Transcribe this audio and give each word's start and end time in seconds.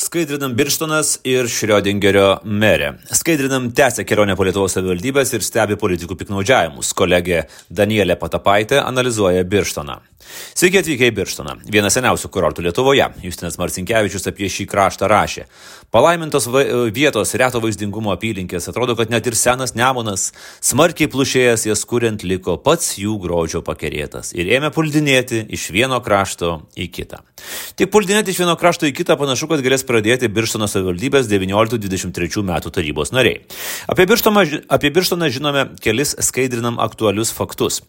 Skaidrinam 0.00 0.54
Birštonas 0.56 1.18
ir 1.28 1.44
Šriodingerio 1.52 2.38
merė. 2.48 2.94
Skaidrinam 3.12 3.66
tęsia 3.76 4.06
kelionę 4.08 4.32
po 4.38 4.46
Lietuvos 4.48 4.72
savivaldybės 4.78 5.34
ir 5.36 5.44
stebi 5.44 5.76
politikų 5.82 6.16
piknaudžiavimus. 6.22 6.94
Kolegė 6.96 7.42
Danielė 7.68 8.16
Patapaitė 8.22 8.80
analizuoja 8.80 9.44
Birštoną. 9.44 9.98
Sveiki 10.54 10.80
atvykę 10.80 11.08
į 11.08 11.14
Birštoną, 11.16 11.54
vieną 11.72 11.88
seniausių 11.88 12.28
kurortų 12.28 12.64
Lietuvoje. 12.66 13.06
Justinas 13.24 13.56
Marcinkievičius 13.56 14.28
apie 14.28 14.48
šį 14.52 14.66
kraštą 14.68 15.08
rašė. 15.08 15.46
Palaimintos 15.90 16.44
vietos 16.94 17.32
reto 17.40 17.62
vaizdingumo 17.64 18.12
apylinkės 18.12 18.68
atrodo, 18.70 18.94
kad 18.98 19.10
net 19.10 19.26
ir 19.26 19.34
senas 19.38 19.72
Nemunas, 19.78 20.28
smarkiai 20.62 21.08
plušėjęs 21.10 21.64
jas 21.70 21.84
kuriant, 21.88 22.22
liko 22.22 22.58
pats 22.60 22.92
jų 23.00 23.16
grožio 23.22 23.62
pakerėtas 23.66 24.34
ir 24.36 24.52
ėmė 24.58 24.70
puldinėti 24.74 25.46
iš 25.56 25.70
vieno 25.74 25.98
krašto 26.04 26.52
į 26.76 26.90
kitą. 26.92 27.22
Tik 27.80 27.90
puldinėti 27.94 28.34
iš 28.34 28.42
vieno 28.42 28.54
krašto 28.60 28.86
į 28.86 28.92
kitą 29.00 29.16
panašu, 29.18 29.48
kad 29.50 29.64
galės 29.64 29.86
pradėti 29.88 30.28
Birštono 30.30 30.68
savivaldybės 30.70 31.26
19-23 31.30 32.44
metų 32.52 32.74
tarybos 32.76 33.14
nariai. 33.16 33.40
Apie 33.90 34.06
Birštoną, 34.10 34.44
apie 34.68 34.92
Birštoną 34.92 35.30
žinome 35.32 35.66
kelis 35.80 36.12
skaidrinam 36.20 36.78
aktualius 36.84 37.32
faktus. 37.34 37.80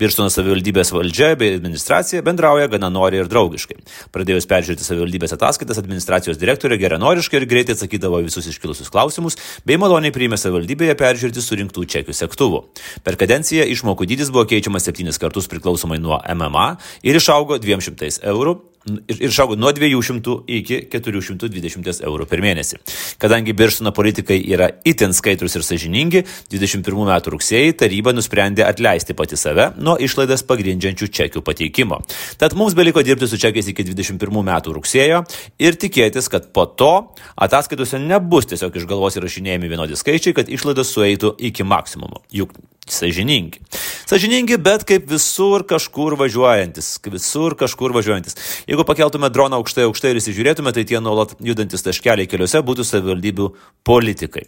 Birštono 0.00 0.30
savivaldybės 0.32 0.94
valdžia 0.94 1.34
bei 1.40 1.56
administracija 1.58 1.79
bendrauja 2.26 2.68
gana 2.72 2.90
noriai 2.92 3.24
ir 3.24 3.30
draugiškai. 3.30 3.78
Pradėjus 4.14 4.48
peržiūrėti 4.50 4.86
savivaldybės 4.86 5.36
ataskaitas, 5.36 5.80
administracijos 5.82 6.40
direktorė 6.40 6.78
geranoriškai 6.80 7.40
ir 7.40 7.48
greitai 7.50 7.76
atsakydavo 7.76 8.22
visus 8.24 8.48
iškilusius 8.50 8.92
klausimus, 8.92 9.38
bei 9.66 9.80
maloniai 9.80 10.14
priėmė 10.14 10.38
savivaldybėje 10.40 10.96
peržiūrėti 11.00 11.44
surinktų 11.44 11.86
čekių 11.96 12.16
sektuvų. 12.16 12.64
Per 13.04 13.20
kadenciją 13.20 13.68
išmokų 13.74 14.08
dydis 14.10 14.32
buvo 14.34 14.46
keičiamas 14.50 14.88
septynis 14.88 15.20
kartus 15.20 15.50
priklausomai 15.50 16.00
nuo 16.02 16.20
MMA 16.34 16.68
ir 17.02 17.20
išaugo 17.20 17.60
200 17.62 18.20
eurų 18.30 18.58
ir 18.88 19.22
išaugo 19.28 19.56
nuo 19.60 19.72
200 19.76 20.36
iki 20.48 20.80
420 20.92 22.00
eurų 22.06 22.26
per 22.30 22.40
mėnesį. 22.44 22.80
Kadangi 23.20 23.52
Birštono 23.56 23.92
politikai 23.96 24.38
yra 24.40 24.70
itin 24.88 25.12
skaitrus 25.16 25.56
ir 25.58 25.64
sažiningi, 25.66 26.24
21 26.52 27.10
metų 27.10 27.34
rugsėjai 27.34 27.74
taryba 27.82 28.14
nusprendė 28.16 28.64
atleisti 28.68 29.16
pati 29.16 29.36
save 29.40 29.70
nuo 29.78 29.96
išlaidas 30.00 30.44
pagrindžiančių 30.48 31.10
čekių 31.20 31.44
pateikimo. 31.44 32.00
Tad 32.40 32.56
mums 32.58 32.76
beliko 32.78 33.04
dirbti 33.04 33.28
su 33.28 33.40
čekiais 33.40 33.68
iki 33.72 33.84
21 33.92 34.42
metų 34.50 34.76
rugsėjo 34.78 35.22
ir 35.60 35.78
tikėtis, 35.80 36.30
kad 36.32 36.50
po 36.56 36.66
to 36.66 36.92
ataskaitose 37.36 38.00
nebus 38.00 38.48
tiesiog 38.50 38.80
iš 38.80 38.88
galvos 38.88 39.20
įrašinėjami 39.20 39.70
vienodi 39.70 39.98
skaičiai, 39.98 40.36
kad 40.36 40.48
išlaidos 40.48 40.92
sueitų 40.94 41.36
iki 41.50 41.66
maksimumo. 41.68 42.24
Juk 42.32 42.56
sažiningi. 42.88 43.60
Sažiningi, 44.10 44.56
bet 44.58 44.84
kaip 44.88 45.06
visur 45.10 45.62
kažkur 45.68 46.16
važiuojantis, 46.18 46.96
visur 47.12 47.54
kažkur 47.58 47.94
važiuojantis. 47.94 48.36
Jeigu 48.70 48.84
pakeltume 48.88 49.30
droną 49.30 49.60
aukštai 49.60 49.86
aukštai 49.86 50.14
ir 50.14 50.20
įsižiūrėtume, 50.22 50.72
tai 50.74 50.86
tie 50.88 51.00
nuolat 51.02 51.36
judantis 51.44 51.84
taškeliai 51.86 52.30
keliuose 52.30 52.62
būtų 52.66 52.86
savivaldybių 52.88 53.50
politikai. 53.86 54.46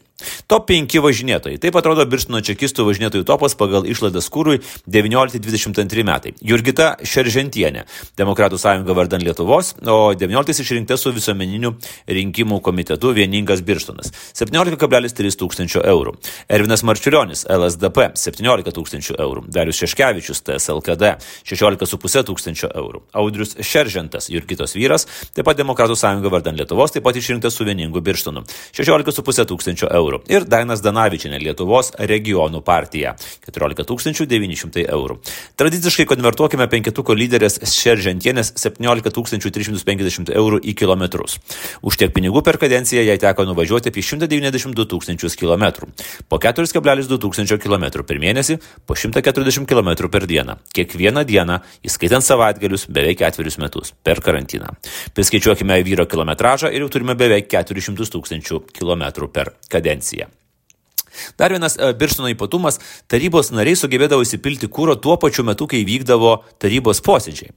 Top 0.50 0.68
5 0.70 0.98
važinėtojai. 1.02 1.58
Taip 1.62 1.76
atrodo 1.78 2.04
Birštono 2.06 2.42
čekistų 2.44 2.86
važinėtojų 2.86 3.26
topas 3.26 3.56
pagal 3.58 3.86
išlaidas 3.90 4.28
kūrui 4.32 4.60
19-22 4.90 6.04
metai. 6.06 6.34
Jurgita 6.42 6.92
Šeržentienė, 7.06 7.84
Demokratų 8.18 8.58
sąjunga 8.60 8.94
vardan 8.96 9.24
Lietuvos, 9.24 9.74
o 9.82 10.12
19 10.14 10.62
išrinkta 10.62 10.98
su 11.00 11.14
visuomeniniu 11.14 11.74
rinkimų 12.06 12.60
komitetu 12.62 13.14
vieningas 13.16 13.64
Birštonas 13.66 14.12
17,3 14.38 15.38
tūkstančio 15.40 15.82
eurų. 15.94 16.14
Ervinas 16.52 16.84
Marčiulionis, 16.86 17.46
LSDP 17.50 18.12
17 18.22 18.74
tūkstančių 18.78 19.16
eurų. 19.22 19.44
Darius 19.52 19.80
Šeškevičius, 19.82 20.42
TSLKD 20.46 21.16
16,5 21.48 22.24
tūkstančio 22.30 22.70
eurų. 22.70 23.02
Audrius 23.18 23.56
Šeržentas, 23.58 24.30
Jurgitos 24.32 24.76
vyras, 24.78 25.06
taip 25.34 25.46
pat 25.48 25.58
Demokratų 25.60 25.96
sąjunga 25.98 26.32
vardan 26.32 26.58
Lietuvos, 26.58 26.94
taip 26.94 27.04
pat 27.06 27.18
išrinktas 27.18 27.56
su 27.58 27.66
vieningu 27.68 28.02
Birštonu 28.04 28.44
16,5 28.72 29.46
tūkstančio 29.50 29.90
eurų. 29.92 30.22
Ir 30.32 30.46
Dainas 30.48 30.82
Danavičinė, 30.84 31.40
Lietuvos 31.42 31.92
regionų 31.98 32.62
partija 32.64 33.16
14 33.46 34.26
900 34.32 34.86
eurų. 34.92 35.18
Tradiciškai 35.60 36.06
konvertuokime 36.10 36.66
penketuko 36.70 37.16
lyderės 37.16 37.58
Šeržentienės 37.68 38.54
17 38.60 39.12
350 39.12 40.32
eurų 40.36 40.60
į 40.62 40.74
kilometrus. 40.78 41.38
Už 41.82 41.98
tiek 42.00 42.12
pinigų 42.14 42.42
per 42.46 42.58
kadenciją 42.62 43.04
jai 43.06 43.18
teko 43.20 43.46
nuvažiuoti 43.48 43.92
apie 43.92 44.04
192 44.04 44.86
tūkstančius 44.92 45.36
kilometrų. 45.38 45.90
Po 46.28 46.40
4,2 46.42 47.18
tūkstančio 47.22 47.58
kilometrų 47.62 48.06
per 48.12 48.20
mėnesį, 48.20 48.58
po 48.84 48.96
140 48.98 49.64
km 49.68 50.10
per 50.12 50.28
dieną. 50.28 50.58
Kiekvieną 50.76 51.24
dieną, 51.28 51.58
įskaitant 51.86 52.24
savaitgalius, 52.26 52.86
beveik 52.92 53.22
ketverius 53.22 53.58
metus 53.62 53.94
per 54.04 54.20
karantiną. 54.20 54.74
Priskaičiuokime 55.16 55.80
vyro 55.86 56.06
kilometražą 56.06 56.72
ir 56.72 56.84
jau 56.84 56.92
turime 56.92 57.16
beveik 57.16 57.48
400 57.52 58.12
tūkstančių 58.12 58.62
kilometrų 58.76 59.32
per 59.32 59.54
kadenciją. 59.72 60.28
Dar 61.36 61.52
vienas 61.52 61.76
e, 61.76 61.92
Birštono 61.96 62.30
ypatumas- 62.32 62.78
tarybos 63.12 63.52
nariai 63.52 63.76
sugebėdavo 63.76 64.24
įsipilti 64.24 64.68
kūro 64.68 64.96
tuo 64.96 65.18
pačiu 65.20 65.44
metu, 65.44 65.68
kai 65.68 65.84
vykdavo 65.84 66.38
tarybos 66.60 67.02
posėdžiai. 67.04 67.52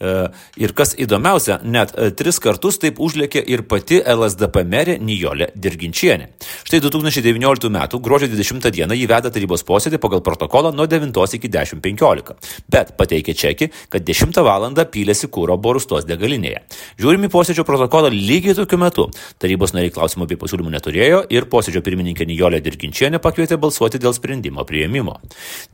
E, 0.00 0.12
ir 0.56 0.72
kas 0.76 0.94
įdomiausia, 0.96 1.58
net 1.64 1.92
e, 1.92 2.08
tris 2.16 2.40
kartus 2.40 2.78
taip 2.80 3.00
užlėkė 3.02 3.42
ir 3.52 3.66
pati 3.68 4.00
LSDP 4.00 4.62
merė 4.64 4.96
Nijolė 5.00 5.50
Dirginčienė. 5.54 6.30
Štai 6.64 6.80
2019 6.80 7.68
m. 7.68 7.80
gruodžio 8.00 8.30
20 8.32 8.70
d. 8.70 8.86
jį 8.96 9.08
veda 9.10 9.32
tarybos 9.32 9.64
posėdį 9.68 10.00
pagal 10.00 10.22
protokolą 10.24 10.72
nuo 10.72 10.86
9 10.88 11.36
iki 11.36 11.50
10.15, 11.52 12.34
bet 12.72 12.94
pateikė 12.96 13.34
čekį, 13.36 13.70
kad 13.92 14.06
10 14.08 14.40
val. 14.46 14.68
pylėsi 14.90 15.28
kūro 15.28 15.56
borustos 15.60 16.06
degalinėje. 16.08 16.62
Žiūrimi 17.00 17.28
posėdžio 17.32 17.64
protokolą 17.68 18.10
lygiai 18.12 18.56
tokiu 18.56 18.78
metu. 18.80 19.06
Tarybos 19.40 19.74
nariai 19.76 19.92
klausimų 19.92 20.26
bei 20.30 20.40
pasiūlymų 20.40 20.72
neturėjo 20.76 21.20
ir 21.32 21.46
posėdžio 21.52 21.84
pirmininkė 21.84 22.26
Nijolė 22.28 22.60
Dirginčienė 22.64 23.20
pakvietė 23.22 23.60
balsuoti 23.60 24.00
dėl 24.00 24.14
sprendimo 24.16 24.64
prieimimo. 24.64 25.18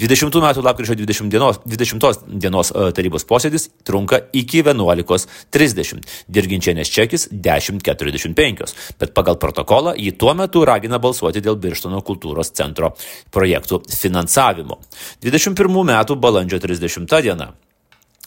20 0.03 0.41
m. 0.43 0.49
lapkričio 0.67 0.99
20 0.99 1.31
dienos, 1.31 1.61
20 1.67 2.27
dienos 2.43 2.73
e, 2.73 2.91
tarybos 2.97 3.27
posėdis 3.29 3.71
trunka 3.87 4.21
iki 4.37 4.63
11.30, 4.67 6.07
dirginčianės 6.29 6.93
čekis 6.93 7.29
10.45, 7.33 8.75
bet 9.01 9.15
pagal 9.17 9.39
protokolą 9.43 9.95
jį 9.99 10.17
tuo 10.21 10.35
metu 10.39 10.65
ragina 10.69 11.01
balsuoti 11.03 11.45
dėl 11.45 11.59
Birštono 11.61 12.03
kultūros 12.07 12.53
centro 12.57 12.95
projektų 13.35 13.83
finansavimo. 13.91 14.81
21 15.25 15.81
metų 15.93 16.19
balandžio 16.21 16.61
30 16.63 17.23
diena. 17.23 17.53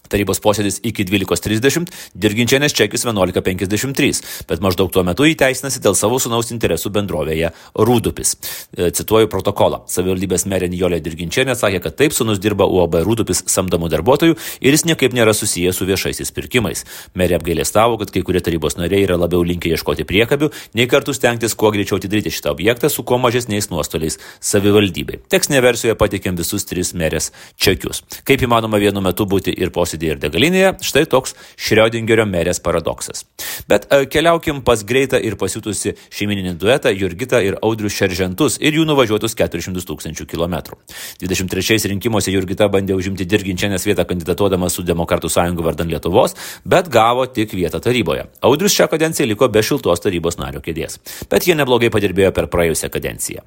Tarybos 0.10 0.42
posėdis 0.44 0.80
iki 0.86 1.06
12.30, 1.06 1.90
dirginčianės 2.18 2.74
čekis 2.76 3.06
11.53, 3.06 4.24
bet 4.50 4.64
maždaug 4.64 4.90
tuo 4.94 5.04
metu 5.06 5.28
įteisinasi 5.30 5.82
dėl 5.84 5.98
savo 5.98 6.18
sunaus 6.22 6.50
interesų 6.54 6.92
bendrovėje 6.96 7.52
Rūdupis. 7.78 8.36
E, 8.74 8.90
cituoju 8.96 9.30
protokolą. 9.32 9.84
Savivaldybės 9.90 10.48
merė 10.50 10.70
Nijolė 10.72 11.00
Dirginčianė 11.06 11.56
sakė, 11.58 11.82
kad 11.84 11.98
taip 12.00 12.16
sunus 12.16 12.42
dirba 12.42 12.66
UAB 12.66 13.00
Rūdupis 13.06 13.44
samdomų 13.50 13.92
darbuotojų 13.94 14.36
ir 14.36 14.76
jis 14.76 14.86
niekaip 14.90 15.14
nėra 15.16 15.36
susijęs 15.38 15.80
su 15.80 15.88
viešaisiais 15.90 16.34
pirkimais. 16.36 16.86
Merė 17.14 17.38
apgailėstavo, 17.38 18.00
kad 18.02 18.14
kai 18.16 18.24
kurie 18.26 18.42
tarybos 18.44 18.80
nariai 18.80 19.06
yra 19.06 19.20
labiau 19.20 19.46
linkę 19.46 19.72
ieškoti 19.74 20.08
priekabių, 20.10 20.52
nei 20.74 20.90
kartu 20.90 21.14
stengtis 21.16 21.56
kuo 21.60 21.72
greičiau 21.76 22.00
atidaryti 22.02 22.34
šitą 22.34 22.56
objektą 22.56 22.90
su 22.90 23.06
kuo 23.06 23.22
mažesniais 23.22 23.70
nuostoliais 23.70 24.20
savivaldybei. 24.42 25.22
Tekstinė 25.30 25.62
versijoje 25.66 25.98
patikėm 26.00 26.40
visus 26.40 26.66
tris 26.70 26.96
merės 26.98 27.32
čekius. 27.60 28.02
Kaip 28.28 28.44
įmanoma 28.46 28.82
vienu 28.82 29.04
metu 29.06 29.28
būti 29.30 29.54
ir 29.54 29.74
posėdėje 29.76 29.99
posėdėje 30.00 30.16
ir 30.16 30.20
degalinėje, 30.20 30.70
štai 30.82 31.06
toks 31.10 31.36
Šriodingerio 31.58 32.26
merės 32.26 32.60
paradoksas. 32.60 33.26
Bet 33.68 33.88
e, 33.92 34.06
keliaukim 34.08 34.64
pas 34.64 34.84
greitą 34.84 35.20
ir 35.20 35.36
pasiutusi 35.36 35.96
šeimininį 36.10 36.58
duetą 36.58 36.92
Jurgitą 36.92 37.42
ir 37.44 37.58
Audrius 37.62 37.94
Šeržantus 37.94 38.60
ir 38.60 38.74
jų 38.74 38.86
nuvažiuotus 38.88 39.36
400 39.36 39.84
tūkstančių 39.86 40.26
kilometrų. 40.26 40.78
23 41.22 41.90
rinkimuose 41.92 42.32
Jurgita 42.32 42.70
bandė 42.70 42.96
užimti 42.96 43.28
dirginčianės 43.28 43.86
vietą 43.86 44.06
kandidatuodama 44.08 44.70
su 44.70 44.84
Demokratų 44.84 45.30
sąjunga 45.30 45.64
vardan 45.64 45.90
Lietuvos, 45.90 46.36
bet 46.66 46.90
gavo 46.90 47.28
tik 47.28 47.54
vietą 47.54 47.82
taryboje. 47.84 48.30
Audrius 48.42 48.76
šią 48.76 48.90
kadenciją 48.92 49.28
liko 49.30 49.50
be 49.50 49.64
šiltos 49.64 50.04
tarybos 50.04 50.40
nario 50.40 50.64
kėdės. 50.64 51.00
Bet 51.30 51.48
jie 51.48 51.58
neblogai 51.60 51.92
padirbėjo 51.92 52.32
per 52.36 52.50
praėjusią 52.52 52.92
kadenciją. 52.94 53.44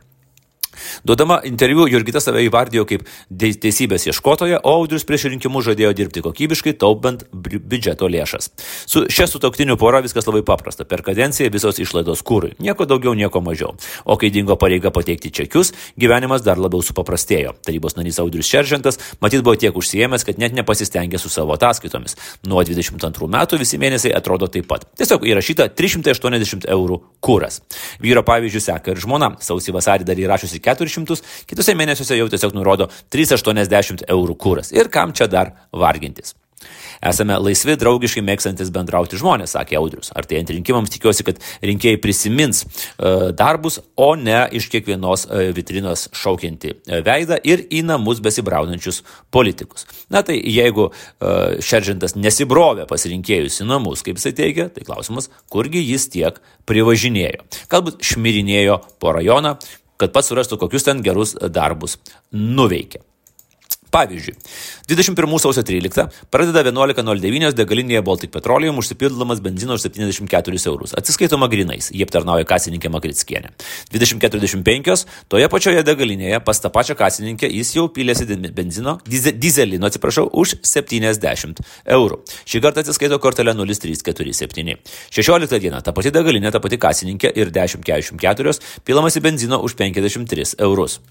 Duodama 1.04 1.40
interviu, 1.48 1.86
Jurgita 1.90 2.20
save 2.22 2.44
įvardijo 2.46 2.84
kaip 2.88 3.04
teisybės 3.28 4.06
ieškotoja, 4.10 4.60
o 4.62 4.74
Audrius 4.80 5.04
prieš 5.08 5.28
rinkimus 5.32 5.66
žadėjo 5.68 5.92
dirbti 5.96 6.22
kokybiškai, 6.24 6.74
taupant 6.80 7.24
biudžeto 7.32 8.08
lėšas. 8.10 8.50
Su 8.86 9.04
šia 9.12 9.26
sutoktiniu 9.30 9.76
pora 9.80 10.02
viskas 10.04 10.26
labai 10.28 10.42
paprasta. 10.46 10.86
Per 10.88 11.04
kadenciją 11.06 11.50
visos 11.52 11.80
išlaidos 11.82 12.24
kūrui. 12.26 12.54
Nieko 12.62 12.86
daugiau, 12.88 13.14
nieko 13.18 13.42
mažiau. 13.44 13.76
O 14.04 14.16
kai 14.20 14.32
dingo 14.34 14.56
pareiga 14.60 14.92
pateikti 14.94 15.32
čekius, 15.34 15.72
gyvenimas 16.00 16.44
dar 16.46 16.60
labiau 16.60 16.82
supaprastėjo. 16.84 17.54
Tarybos 17.66 17.96
narys 17.98 18.20
Audrius 18.22 18.50
Šeržantas 18.50 19.00
matyt 19.22 19.44
buvo 19.44 19.56
tiek 19.60 19.76
užsiemęs, 19.76 20.26
kad 20.26 20.40
net 20.42 20.56
nepasistengė 20.56 21.20
su 21.20 21.30
savo 21.32 21.54
ataskaitomis. 21.56 22.16
Nuo 22.48 22.64
22 22.66 23.28
metų 23.32 23.60
visi 23.62 23.80
mėnesiai 23.82 24.14
atrodo 24.16 24.48
taip 24.52 24.68
pat. 24.70 24.86
Tiesiog 24.98 25.26
įrašyta 25.28 25.68
380 25.76 26.68
eurų 26.72 26.98
kūras. 27.22 27.60
Vyro 28.02 28.24
pavyzdžių 28.26 28.64
seka 28.66 28.94
ir 28.94 29.02
žmona. 29.02 29.32
Sausį 29.42 29.74
vasarį 29.76 30.08
dar 30.08 30.20
įrašusi 30.20 30.61
400, 30.64 31.22
kitose 31.50 31.76
mėnesiuose 31.78 32.18
jau 32.18 32.28
tiesiog 32.32 32.54
nurodo 32.58 32.90
380 33.14 34.06
eurų 34.08 34.38
kūras. 34.38 34.72
Ir 34.76 34.92
kam 34.92 35.16
čia 35.16 35.30
dar 35.30 35.56
vargintis? 35.72 36.36
Esame 37.02 37.34
laisvi, 37.42 37.74
draugiškai 37.80 38.22
mėgstantis 38.24 38.70
bendrauti 38.74 39.18
žmonės, 39.18 39.56
sakė 39.56 39.78
Audrius. 39.80 40.12
Artėjant 40.18 40.52
rinkimams 40.54 40.92
tikiuosi, 40.94 41.24
kad 41.26 41.40
rinkėjai 41.64 41.98
prisimins 42.02 42.62
e, 42.62 43.32
darbus, 43.38 43.80
o 43.98 44.12
ne 44.18 44.44
iš 44.54 44.68
kiekvienos 44.72 45.26
e, 45.26 45.48
vitrinos 45.56 46.06
šaukianti 46.14 46.74
e, 46.76 47.00
veidą 47.02 47.40
ir 47.42 47.64
į 47.74 47.82
namus 47.88 48.22
besibraunančius 48.22 49.02
politikus. 49.34 49.88
Na 50.12 50.22
tai 50.26 50.38
jeigu 50.38 50.90
Šeržintas 51.62 52.14
nesibrovė 52.18 52.84
pas 52.90 53.04
rinkėjus 53.08 53.60
į 53.62 53.68
namus, 53.68 54.02
kaip 54.04 54.18
jisai 54.18 54.34
teigia, 54.36 54.68
tai 54.72 54.84
klausimas, 54.86 55.28
kurgi 55.52 55.82
jis 55.82 56.08
tiek 56.12 56.38
privažinėjo. 56.68 57.46
Galbūt 57.72 58.02
šmirinėjo 58.06 58.78
po 59.02 59.14
rajoną, 59.16 59.56
kad 60.00 60.12
pats 60.14 60.32
surastų, 60.32 60.58
kokius 60.60 60.86
ten 60.88 61.02
gerus 61.04 61.36
darbus 61.52 61.98
nuveikė. 62.32 63.02
Pavyzdžiui, 63.92 64.34
21 64.88 65.38
sausio 65.38 65.62
13 65.68 66.06
pradeda 66.32 66.62
11.09 66.64 67.52
degalinėje 67.58 68.00
Baltic 68.06 68.32
Petroleum 68.32 68.78
užsipildamas 68.80 69.42
benzino 69.44 69.76
už 69.76 69.84
74 69.84 70.62
eurus. 70.70 70.94
Atsiskaitoma 70.96 71.48
grinais, 71.52 71.90
jie 71.92 72.06
aptarnauja 72.06 72.48
kasininkė 72.48 72.88
Magrickienė. 72.94 73.52
20.45 73.92 75.04
toje 75.28 75.50
pačioje 75.52 75.84
degalinėje 75.84 76.40
pas 76.40 76.64
tą 76.64 76.72
pačią 76.72 76.96
kasininkę 76.96 77.52
jis 77.52 77.74
jau 77.76 77.86
pylėsi 77.92 78.24
benzino, 78.56 78.96
dize, 79.04 79.36
dizelino, 79.36 79.92
atsiprašau, 79.92 80.30
už 80.32 80.56
70 80.64 81.60
eurų. 81.84 82.22
Šį 82.48 82.64
kartą 82.64 82.86
atsiskaito 82.86 83.20
kortelė 83.20 83.52
0347. 83.60 84.78
16 85.12 85.60
dieną 85.66 85.84
ta 85.84 85.92
pati 85.92 86.14
degalinė, 86.14 86.48
ta 86.48 86.64
pati 86.64 86.80
kasininkė 86.80 87.36
ir 87.36 87.52
1044 87.52 88.56
pilamasi 88.88 89.20
benzino 89.20 89.60
už 89.60 89.76
53 89.76 90.56
eurus 90.64 91.02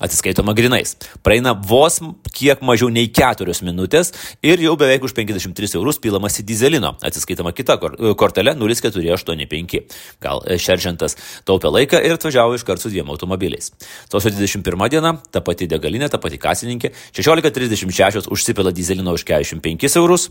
atsiskaitoma 0.00 0.52
grinais. 0.56 0.94
Praeina 1.24 1.54
vos 1.56 2.00
kiek 2.36 2.60
mažiau 2.64 2.90
nei 2.92 3.08
4 3.08 3.54
minutės 3.64 4.12
ir 4.44 4.60
jau 4.60 4.74
beveik 4.76 5.06
už 5.06 5.14
53 5.16 5.78
eurus 5.78 5.98
pilamasi 6.02 6.44
dizelino, 6.46 6.94
atsiskaitama 7.06 7.52
kita 7.56 7.78
kortelė 7.80 8.56
0485. 8.60 9.80
Gal 10.20 10.42
šeržantas 10.60 11.16
taupė 11.48 11.72
laiką 11.72 12.02
ir 12.04 12.16
atvažiavo 12.16 12.58
iš 12.58 12.66
karto 12.68 12.86
su 12.86 12.92
dviem 12.92 13.08
automobiliais. 13.12 13.72
Sausio 14.10 14.30
21 14.34 14.90
diena, 14.92 15.14
ta 15.32 15.40
pati 15.40 15.68
degalinė, 15.70 16.10
ta 16.12 16.20
pati 16.20 16.38
kasininkė, 16.40 16.92
16.36 17.16 18.28
užsipila 18.32 18.72
dizelino 18.76 19.16
už 19.16 19.24
45 19.24 19.96
eurus, 19.96 20.28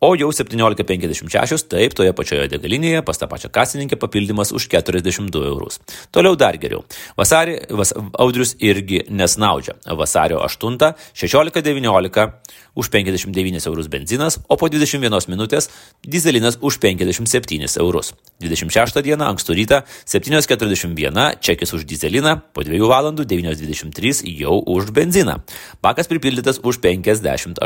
o 0.00 0.12
jau 0.14 0.30
17.56 0.30 1.66
taip 1.74 1.98
toje 1.98 2.14
pačioje 2.14 2.48
degalinėje 2.54 3.02
pas 3.06 3.18
tą 3.18 3.26
pačią 3.30 3.50
kasininkę 3.50 3.98
papildymas 3.98 4.54
už 4.54 4.68
42 4.70 5.50
eurus. 5.50 5.80
Toliau 6.14 6.38
dar 6.38 6.58
geriau. 6.60 6.84
Vasarį 7.18 7.58
vas, 7.74 7.92
Audrius 8.18 8.54
irgi 8.62 9.07
nesnaudžia. 9.10 9.74
Vasario 9.96 10.40
8 10.40 10.78
16.19 11.14 12.30
už 12.78 12.88
59 12.94 13.66
eurus 13.66 13.90
benzinas, 13.90 14.38
o 14.46 14.54
po 14.54 14.68
21 14.70 15.26
minutės 15.26 15.66
dizelinas 16.06 16.58
už 16.62 16.78
57 16.78 17.66
eurus. 17.82 18.14
26 18.38 19.02
dieną 19.02 19.26
ankstų 19.32 19.56
rytą 19.58 19.80
7.41 20.06 21.40
čekis 21.42 21.74
už 21.74 21.82
dizeliną, 21.82 22.38
po 22.54 22.62
2 22.62 22.78
valandų 22.78 23.26
9.23 23.26 24.22
jau 24.38 24.62
už 24.62 24.92
benziną. 24.94 25.40
Bakas 25.82 26.06
pripildytas 26.06 26.62
už 26.62 26.78
58 26.78 27.58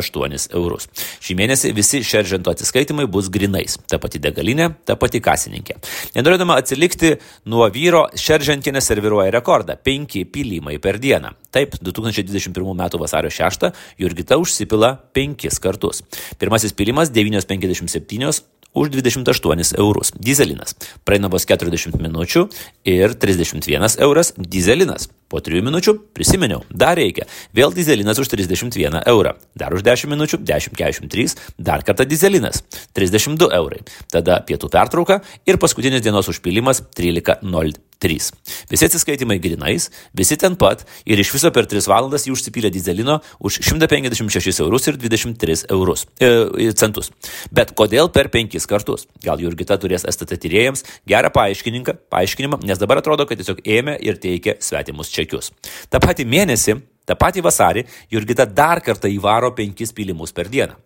eurus. 0.56 0.88
Šį 1.20 1.36
mėnesį 1.36 1.74
visi 1.76 2.00
šeržento 2.00 2.48
atsiskaitimai 2.54 3.04
bus 3.04 3.28
grinais. 3.28 3.76
Ta 3.92 4.00
pati 4.00 4.16
degalinė, 4.22 4.70
ta 4.88 4.96
pati 4.96 5.20
kasininkė. 5.20 5.76
Nenorėdama 6.16 6.56
atsilikti 6.62 7.18
nuo 7.52 7.68
vyro, 7.68 8.06
šeržantinė 8.16 8.80
serviruoja 8.80 9.30
rekordą- 9.36 9.76
5 9.84 10.24
pylimai 10.32 10.80
per 10.80 10.96
dieną. 10.98 11.36
Taip, 11.52 11.76
2021 11.84 12.72
m. 12.72 12.88
vasario 12.98 13.28
6 13.30 13.72
Jurgita 13.98 14.40
užsipila 14.40 15.01
5 15.12 15.60
kartus. 15.62 16.02
Pirmasis 16.38 16.72
pilimas 16.72 17.10
9,57 17.10 18.42
už 18.74 18.88
28 18.88 19.76
eurus. 19.78 20.12
Dizelinas. 20.16 20.76
Praeina 21.04 21.28
vos 21.28 21.44
40 21.46 21.98
minučių 22.00 22.46
ir 22.88 23.14
31 23.14 23.98
euras 24.00 24.32
dizelinas. 24.36 25.08
Po 25.32 25.40
3 25.40 25.62
minučių 25.64 25.94
prisiminiau, 26.12 26.60
dar 26.68 26.98
reikia. 27.00 27.24
Vėl 27.56 27.72
dizelinas 27.72 28.18
už 28.20 28.28
31 28.34 29.00
eurą. 29.08 29.32
Dar 29.56 29.72
už 29.72 29.80
10 29.86 30.10
minučių 30.12 30.42
10,43, 30.44 31.38
dar 31.56 31.80
kartą 31.86 32.04
dizelinas 32.04 32.60
32 32.92 33.48
eurai. 33.56 33.80
Tada 34.12 34.42
pietų 34.44 34.68
pertrauka 34.68 35.22
ir 35.48 35.56
paskutinis 35.56 36.04
dienos 36.04 36.28
užpilimas 36.28 36.82
13.03. 36.92 37.80
Visi 38.02 38.84
atsiskaitimai 38.88 39.38
grinais, 39.38 39.86
visi 40.12 40.36
ten 40.36 40.56
pat 40.58 40.82
ir 41.06 41.20
iš 41.22 41.30
viso 41.36 41.52
per 41.54 41.68
3 41.70 41.86
valandas 41.88 42.26
jį 42.26 42.34
užsipylė 42.34 42.68
dizelino 42.74 43.20
už 43.40 43.60
156 43.62 44.60
eurus 44.66 44.90
ir 44.90 44.98
23 45.00 45.64
eurus, 45.70 46.04
e, 46.20 46.72
centus. 46.76 47.12
Bet 47.54 47.72
kodėl 47.78 48.10
per 48.12 48.28
5 48.28 48.66
kartus? 48.68 49.06
Gal 49.22 49.40
Jurgita 49.40 49.78
turės 49.78 50.04
STT 50.04 50.40
tyrėjams 50.42 50.84
gerą 51.08 51.30
paaiškinimą, 51.32 52.60
nes 52.66 52.82
dabar 52.82 53.00
atrodo, 53.00 53.24
kad 53.24 53.38
tiesiog 53.38 53.62
ėmė 53.62 53.96
ir 54.02 54.18
teikė 54.20 54.58
svetimus 54.60 55.12
čia 55.14 55.21
čekius. 55.22 55.52
Ta 55.88 56.02
pati 56.02 56.26
mėnesį, 56.28 56.76
tą 57.06 57.16
patį 57.18 57.46
vasarį, 57.46 57.86
Jurgita 58.12 58.46
dar 58.46 58.82
kartą 58.84 59.10
įvaro 59.10 59.54
penkis 59.56 59.94
pylimus 59.94 60.34
per 60.34 60.50
dieną. 60.52 60.76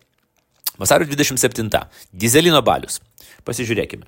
Vasario 0.77 1.07
27. 1.09 1.69
Dizelino 2.13 2.61
balius. 2.61 3.01
Pasižiūrėkime. 3.45 4.05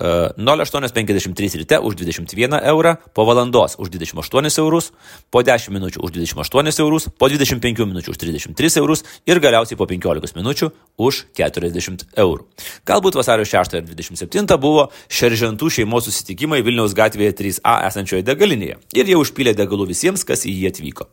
0853 0.00 1.58
ryte 1.58 1.78
už 1.78 1.94
21 1.96 2.52
eurą, 2.64 2.96
po 3.12 3.24
valandos 3.24 3.76
už 3.76 3.90
28 3.90 4.58
eurus, 4.58 4.92
po 5.30 5.42
10 5.42 5.68
minučių 5.68 6.00
už 6.00 6.10
28 6.16 6.80
eurus, 6.80 7.08
po 7.18 7.28
25 7.28 7.84
minučių 7.84 8.10
už 8.10 8.16
33 8.16 8.80
eurus 8.80 9.04
ir 9.26 9.40
galiausiai 9.40 9.76
po 9.76 9.84
15 9.84 10.36
minučių 10.36 10.70
už 10.96 11.26
40 11.36 12.08
eurų. 12.16 12.46
Galbūt 12.88 13.20
vasario 13.20 13.44
6 13.44 13.76
ir 13.76 13.84
27 13.84 14.56
buvo 14.56 14.88
šeržantų 15.12 15.68
šeimos 15.68 16.08
susitikimai 16.08 16.62
Vilniaus 16.64 16.96
gatvėje 16.96 17.36
3A 17.36 17.84
esančioje 17.88 18.24
degalinėje 18.24 18.80
ir 18.96 19.04
jie 19.12 19.20
užpylė 19.20 19.52
degalų 19.52 19.92
visiems, 19.92 20.24
kas 20.24 20.48
į 20.48 20.56
jį 20.56 20.72
atvyko. 20.72 21.08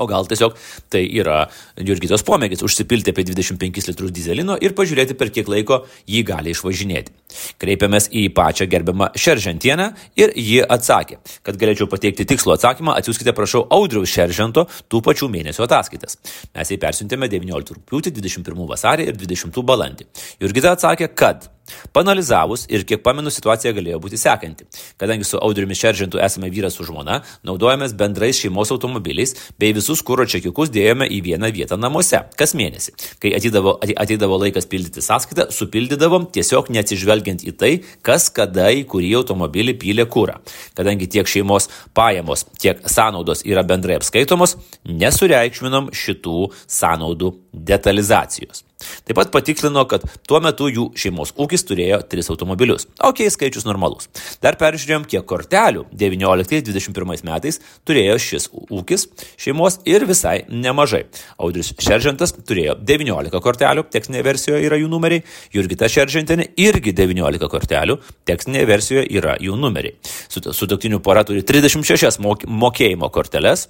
O 0.00 0.06
gal 0.08 0.24
tiesiog 0.24 0.54
tai 0.92 1.02
yra 1.20 1.42
Jurgitos 1.76 2.24
pomėgis 2.24 2.62
užsipilti 2.64 3.12
apie 3.12 3.26
25 3.28 3.90
litrus 3.90 4.12
dizelino 4.14 4.56
ir 4.56 4.72
pažiūrėti, 4.78 5.16
per 5.20 5.28
kiek 5.34 5.50
laiko 5.52 5.82
jį 6.08 6.22
gali 6.30 6.54
išvažinėti. 6.54 7.12
Kreipiamės 7.60 8.08
į 8.08 8.24
pačią 8.32 8.68
gerbiamą 8.72 9.10
Šeržantienę 9.12 9.90
ir 10.16 10.32
ji 10.32 10.62
atsakė, 10.64 11.20
kad 11.44 11.60
galėčiau 11.60 11.90
pateikti 11.92 12.24
tikslų 12.28 12.56
atsakymą, 12.56 12.96
atsiųskite 13.02 13.36
prašau 13.36 13.66
Audriaus 13.76 14.12
Šeržanto 14.12 14.64
tų 14.88 15.04
pačių 15.04 15.28
mėnesių 15.32 15.66
ataskaitas. 15.68 16.16
Mes 16.56 16.72
jai 16.72 16.80
persiuntėme 16.80 17.28
19 17.28 17.76
rūpiutį, 17.76 18.16
21 18.16 18.68
vasarį 18.72 19.10
ir 19.12 19.20
20 19.26 19.60
balandį. 19.60 20.08
Jurgita 20.40 20.72
atsakė, 20.72 21.12
kad 21.12 21.52
Panalizavus 21.92 22.64
ir 22.70 22.84
kiek 22.88 23.02
pamenu, 23.04 23.30
situacija 23.32 23.72
galėjo 23.76 24.00
būti 24.02 24.18
sekanti. 24.20 24.66
Kadangi 25.00 25.26
su 25.26 25.38
Audriumi 25.38 25.76
Šeržintu 25.78 26.20
esame 26.22 26.50
vyras 26.52 26.76
su 26.78 26.86
žmona, 26.88 27.20
naudojamės 27.46 27.94
bendrais 27.98 28.40
šeimos 28.42 28.72
automobiliais, 28.74 29.34
bei 29.60 29.74
visus 29.82 30.02
kūro 30.06 30.24
čekiukus 30.30 30.70
dėjome 30.72 31.08
į 31.10 31.20
vieną 31.26 31.50
vietą 31.54 31.78
namuose, 31.80 32.22
kas 32.38 32.54
mėnesį. 32.58 32.94
Kai 33.22 33.34
atydavo, 33.36 33.74
ateidavo 33.82 34.38
laikas 34.44 34.68
pildyti 34.70 35.02
sąskaitą, 35.04 35.48
supildydavom 35.54 36.28
tiesiog 36.34 36.70
neatsižvelgiant 36.72 37.44
į 37.44 37.54
tai, 37.58 37.72
kas 38.06 38.30
kada 38.34 38.70
į 38.72 38.86
kurį 38.92 39.12
automobilį 39.22 39.76
pylė 39.82 40.06
kūrą. 40.12 40.38
Kadangi 40.78 41.10
tiek 41.10 41.28
šeimos 41.28 41.68
pajamos, 41.96 42.46
tiek 42.62 42.82
sąnaudos 42.86 43.44
yra 43.48 43.66
bendrai 43.66 43.98
apskaitomos, 44.00 44.56
nesureikšminom 44.86 45.90
šitų 45.96 46.50
sąnaudų 46.80 47.34
detalizacijos. 47.52 48.66
Taip 49.06 49.18
pat 49.18 49.32
patikslino, 49.34 49.84
kad 49.90 50.04
tuo 50.28 50.40
metu 50.44 50.68
jų 50.72 50.88
šeimos 50.98 51.34
ūkis 51.40 51.66
turėjo 51.68 52.00
tris 52.10 52.30
automobilius. 52.32 52.86
Ok, 53.02 53.24
skaičius 53.32 53.66
normalus. 53.68 54.08
Dar 54.42 54.58
peržiūrėjom, 54.60 55.06
kiek 55.10 55.26
kortelių 55.28 55.86
19-21 55.98 57.26
metais 57.28 57.60
turėjo 57.88 58.18
šis 58.22 58.48
ūkis 58.52 59.08
šeimos 59.40 59.80
ir 59.88 60.06
visai 60.08 60.42
nemažai. 60.48 61.04
Audrius 61.42 61.72
Šeržantas 61.82 62.34
turėjo 62.38 62.76
19 62.80 63.42
kortelių, 63.42 63.86
tekstinėje 63.92 64.26
versijoje 64.26 64.64
yra 64.68 64.78
jų 64.80 64.90
numeriai, 64.92 65.24
Jurgita 65.54 65.88
Šeržantinė 65.92 66.50
irgi 66.60 66.94
19 66.96 67.50
kortelių, 67.52 67.98
tekstinėje 68.28 68.68
versijoje 68.70 69.06
yra 69.12 69.36
jų 69.42 69.58
numeriai. 69.60 69.96
Sutoktinių 70.32 71.02
pora 71.04 71.24
turi 71.28 71.44
36 71.46 72.20
mokėjimo 72.22 73.10
korteles, 73.12 73.68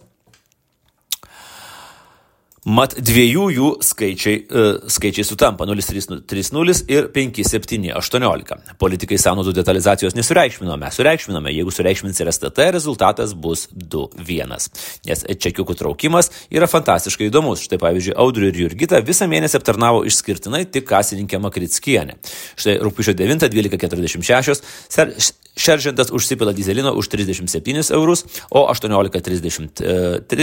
Mat 2.62 2.92
dviejų 2.94 3.44
jų 3.50 3.68
skaičiai, 3.82 4.36
uh, 4.46 4.84
skaičiai 4.86 5.26
sutampa 5.26 5.66
0330 5.66 6.84
ir 6.94 7.08
5718. 7.10 8.76
Politikai 8.78 9.18
sąnaudų 9.18 9.56
detalizacijos 9.56 10.14
nesureikšmino, 10.14 10.76
mes 10.78 10.94
sureikšminome, 10.94 11.50
jeigu 11.56 11.74
sureikšmins 11.74 12.22
ir 12.22 12.30
STT, 12.30 12.68
rezultatas 12.78 13.34
bus 13.34 13.66
2-1. 13.74 14.70
Nes 15.10 15.26
čekiukų 15.42 15.74
traukimas 15.82 16.30
yra 16.54 16.70
fantastiškai 16.70 17.32
įdomus. 17.32 17.66
Štai 17.66 17.82
pavyzdžiui, 17.82 18.14
Audriu 18.22 18.52
ir 18.52 18.64
Jurgita 18.68 19.02
visą 19.02 19.26
mėnesį 19.26 19.58
aptarnavo 19.58 20.06
išskirtinai 20.06 20.62
tik 20.70 20.86
kasininkė 20.86 21.42
Makritskienė. 21.42 22.20
Štai 22.54 22.78
rūpiučio 22.78 23.18
9-12.46 23.18 25.41
Šeržantas 25.56 26.10
užsipila 26.10 26.52
dizelino 26.52 26.94
už 26.96 27.08
37 27.08 27.92
eurus, 27.92 28.24
o 28.50 28.68
18.30 28.72 29.84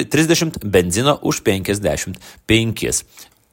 30 0.09 0.65
benzino 0.65 1.17
už 1.21 1.41
55 1.41 2.13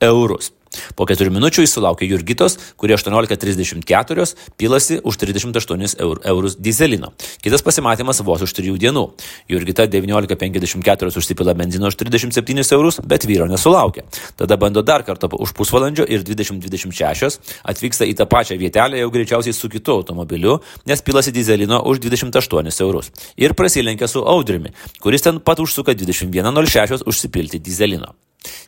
eurus. 0.01 0.53
Po 0.97 1.07
4 1.09 1.33
minučių 1.33 1.65
jis 1.65 1.77
sulaukė 1.77 2.09
Jurgitos, 2.11 2.59
kurie 2.77 2.97
18.34 2.97 4.27
pilasi 4.57 5.01
už 5.03 5.19
38 5.23 5.97
eur, 6.01 6.21
eurus 6.25 6.57
dizelino. 6.61 7.13
Kitas 7.43 7.65
pasimatymas 7.67 8.23
vos 8.27 8.43
už 8.47 8.55
3 8.57 8.77
dienų. 8.81 9.05
Jurgita 9.49 9.87
19.54 9.91 11.17
užsipila 11.17 11.55
benzino 11.55 11.91
už 11.93 11.99
37 12.01 12.75
eurus, 12.77 13.01
bet 13.05 13.27
vyro 13.29 13.49
nesulaukė. 13.51 14.07
Tada 14.37 14.57
bando 14.57 14.83
dar 14.83 15.05
kartą 15.07 15.31
už 15.33 15.55
pusvalandžio 15.57 16.07
ir 16.09 16.25
2026 16.27 17.41
atvyksta 17.65 18.07
į 18.09 18.17
tą 18.19 18.29
pačią 18.31 18.59
vietelę 18.61 19.01
jau 19.01 19.11
greičiausiai 19.15 19.55
su 19.57 19.71
kitu 19.73 19.99
automobiliu, 19.99 20.61
nes 20.87 21.03
pilasi 21.03 21.33
dizelino 21.33 21.83
už 21.87 22.03
28 22.05 22.83
eurus. 22.87 23.11
Ir 23.37 23.55
prasilenkia 23.55 24.09
su 24.09 24.25
Audrimi, 24.25 24.73
kuris 25.01 25.27
ten 25.27 25.41
pat 25.41 25.61
užsuka 25.61 25.95
21.06 25.95 27.07
užsipilti 27.07 27.63
dizelino. 27.63 28.15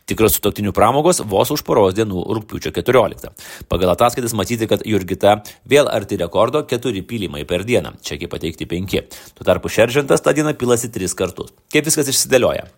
Tikros 0.09 0.39
sutoktinių 0.39 0.73
pramogos 0.77 1.23
vos 1.27 1.53
už 1.55 1.65
poros 1.67 1.97
dienų 1.99 2.25
rūpiučio 2.39 2.73
14. 2.77 3.33
Pagal 3.69 3.95
ataskaitas 3.95 4.37
matyti, 4.39 4.69
kad 4.71 4.85
Jurgita 4.87 5.39
vėl 5.69 5.91
arti 5.93 6.21
rekordo 6.21 6.65
4 6.69 7.05
pylimai 7.09 7.45
per 7.49 7.67
dieną, 7.69 7.97
čekiai 8.03 8.31
pateikti 8.31 8.69
5. 8.71 8.99
Tuo 9.39 9.49
tarpu 9.49 9.73
Šeržantas 9.73 10.25
tą 10.25 10.37
dieną 10.37 10.57
pilasi 10.59 10.93
3 10.95 11.17
kartus. 11.19 11.55
Kaip 11.73 11.89
viskas 11.91 12.13
išsidėlioja? 12.15 12.69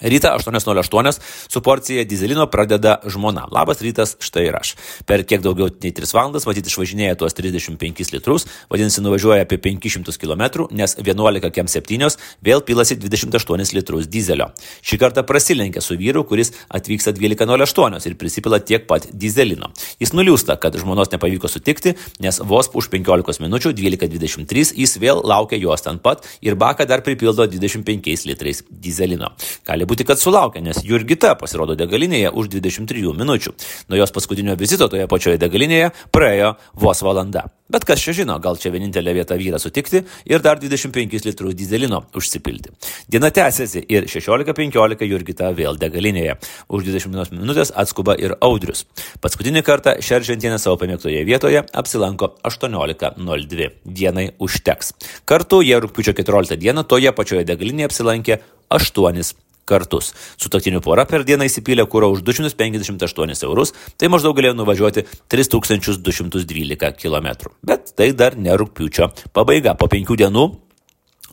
Ryta 0.00 0.36
8.08 0.36 1.20
su 1.48 1.62
porcija 1.62 2.04
dizelino 2.04 2.46
pradeda 2.50 2.98
žmona. 3.06 3.46
Labas 3.52 3.80
rytas, 3.80 4.16
štai 4.20 4.42
ir 4.50 4.56
aš. 4.58 4.74
Per 5.08 5.22
kiek 5.24 5.40
daugiau 5.40 5.70
nei 5.80 5.92
3 5.96 6.12
valandas, 6.12 6.44
matyti, 6.44 6.68
išvažinėja 6.68 7.16
tuos 7.16 7.32
35 7.32 8.12
litrus, 8.12 8.44
vadinasi, 8.68 9.00
nuvažiuoja 9.00 9.46
apie 9.46 9.56
500 9.64 10.20
km, 10.20 10.66
nes 10.76 10.96
11 11.00 11.48
kem 11.48 11.70
7 11.72 12.10
vėl 12.44 12.60
pilasi 12.68 12.98
28 13.00 13.72
litrus 13.72 14.10
dizelio. 14.12 14.50
Šį 14.84 14.98
kartą 15.00 15.24
prasilenkia 15.24 15.80
su 15.80 15.96
vyru, 15.96 16.26
kuris 16.28 16.52
atvyksta 16.68 17.16
12.08 17.16 18.10
ir 18.10 18.18
prisipila 18.20 18.60
tiek 18.60 18.84
pat 18.90 19.08
dizelino. 19.16 19.72
Jis 19.96 20.12
nuliūsta, 20.12 20.58
kad 20.60 20.76
žmonos 20.76 21.08
nepavyko 21.14 21.48
sutikti, 21.48 21.94
nes 22.20 22.42
vos 22.44 22.68
už 22.68 22.90
15 22.92 23.40
minučių 23.46 23.72
12.23 23.80 24.76
jis 24.76 24.96
vėl 25.00 25.24
laukia 25.24 25.56
jos 25.56 25.88
ten 25.88 25.96
pat 26.04 26.28
ir 26.44 26.60
baką 26.60 26.84
dar 26.84 27.00
pripildo 27.00 27.48
25 27.48 28.28
litrais 28.28 28.60
dizelino. 28.68 29.32
Gali 29.64 29.85
Gali 29.86 29.94
būti, 29.94 30.04
kad 30.08 30.18
sulaukė, 30.18 30.58
nes 30.66 30.80
Jurgita 30.82 31.36
pasirodo 31.38 31.76
degalinėje 31.78 32.32
už 32.34 32.48
23 32.50 33.12
minučių. 33.14 33.52
Nuo 33.86 33.98
jos 34.00 34.10
paskutinio 34.10 34.56
vizito 34.58 34.88
toje 34.90 35.06
pačioje 35.06 35.38
degalinėje 35.38 35.92
praėjo 36.10 36.56
vos 36.74 37.02
valanda. 37.06 37.44
Bet 37.70 37.86
kas 37.86 38.02
čia 38.02 38.12
žino, 38.14 38.38
gal 38.42 38.58
čia 38.58 38.72
vienintelė 38.74 39.14
vieta 39.14 39.38
vyrą 39.38 39.60
sutikti 39.62 40.02
ir 40.26 40.42
dar 40.42 40.58
25 40.58 41.22
litrus 41.26 41.54
dizelino 41.54 42.02
užsipilti. 42.18 42.74
Diena 43.06 43.30
tęsiasi 43.30 43.84
ir 43.86 44.08
16.15 44.10 45.06
Jurgita 45.06 45.52
vėl 45.54 45.78
degalinėje. 45.78 46.34
Už 46.66 46.82
20 46.90 47.38
minutės 47.38 47.70
atskuba 47.70 48.18
ir 48.18 48.34
Audrius. 48.42 48.88
Paskutinį 49.22 49.62
kartą 49.66 49.96
šeržantienė 50.02 50.58
savo 50.58 50.80
pamėgtoje 50.82 51.22
vietoje 51.26 51.62
apsilanko 51.62 52.34
18.02. 52.42 53.70
Dienai 53.86 54.32
užteks. 54.42 54.94
Kartu 55.26 55.62
jie 55.62 55.78
rūpiučio 55.78 56.18
14 56.18 56.58
dieną 56.58 56.86
toje 56.90 57.14
pačioje 57.14 57.46
degalinėje 57.46 57.92
apsilankė 57.92 58.40
8 58.66 59.45
kartus. 59.66 60.12
Sutoktinių 60.40 60.82
pora 60.84 61.06
per 61.08 61.26
dieną 61.26 61.48
įsipylė 61.50 61.86
kūro 61.90 62.10
už 62.14 62.24
258 62.26 63.46
eurus, 63.48 63.74
tai 63.98 64.10
maždaug 64.12 64.36
galėjo 64.38 64.56
nuvažiuoti 64.60 65.06
3212 65.32 66.92
km. 67.00 67.50
Bet 67.66 67.92
tai 67.98 68.12
dar 68.16 68.38
ne 68.38 68.54
rūpiučio 68.56 69.10
pabaiga. 69.36 69.74
Po 69.74 69.90
penkių 69.92 70.22
dienų 70.22 70.46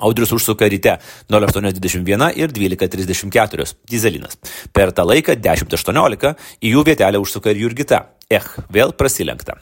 Audrius 0.03 0.33
užsuka 0.33 0.67
ryte 0.67 0.97
08.21 1.29 2.33
ir 2.35 2.51
12.34 2.51 3.75
dizelinas. 3.89 4.39
Per 4.73 4.91
tą 4.91 5.05
laiką 5.05 5.37
10.18 5.37 6.33
į 6.59 6.73
jų 6.73 6.83
vietelę 6.89 7.21
užsuka 7.21 7.53
ir 7.53 7.61
Jurgita. 7.63 8.01
Ech, 8.31 8.47
vėl 8.71 8.93
prasilenkta. 8.95 9.59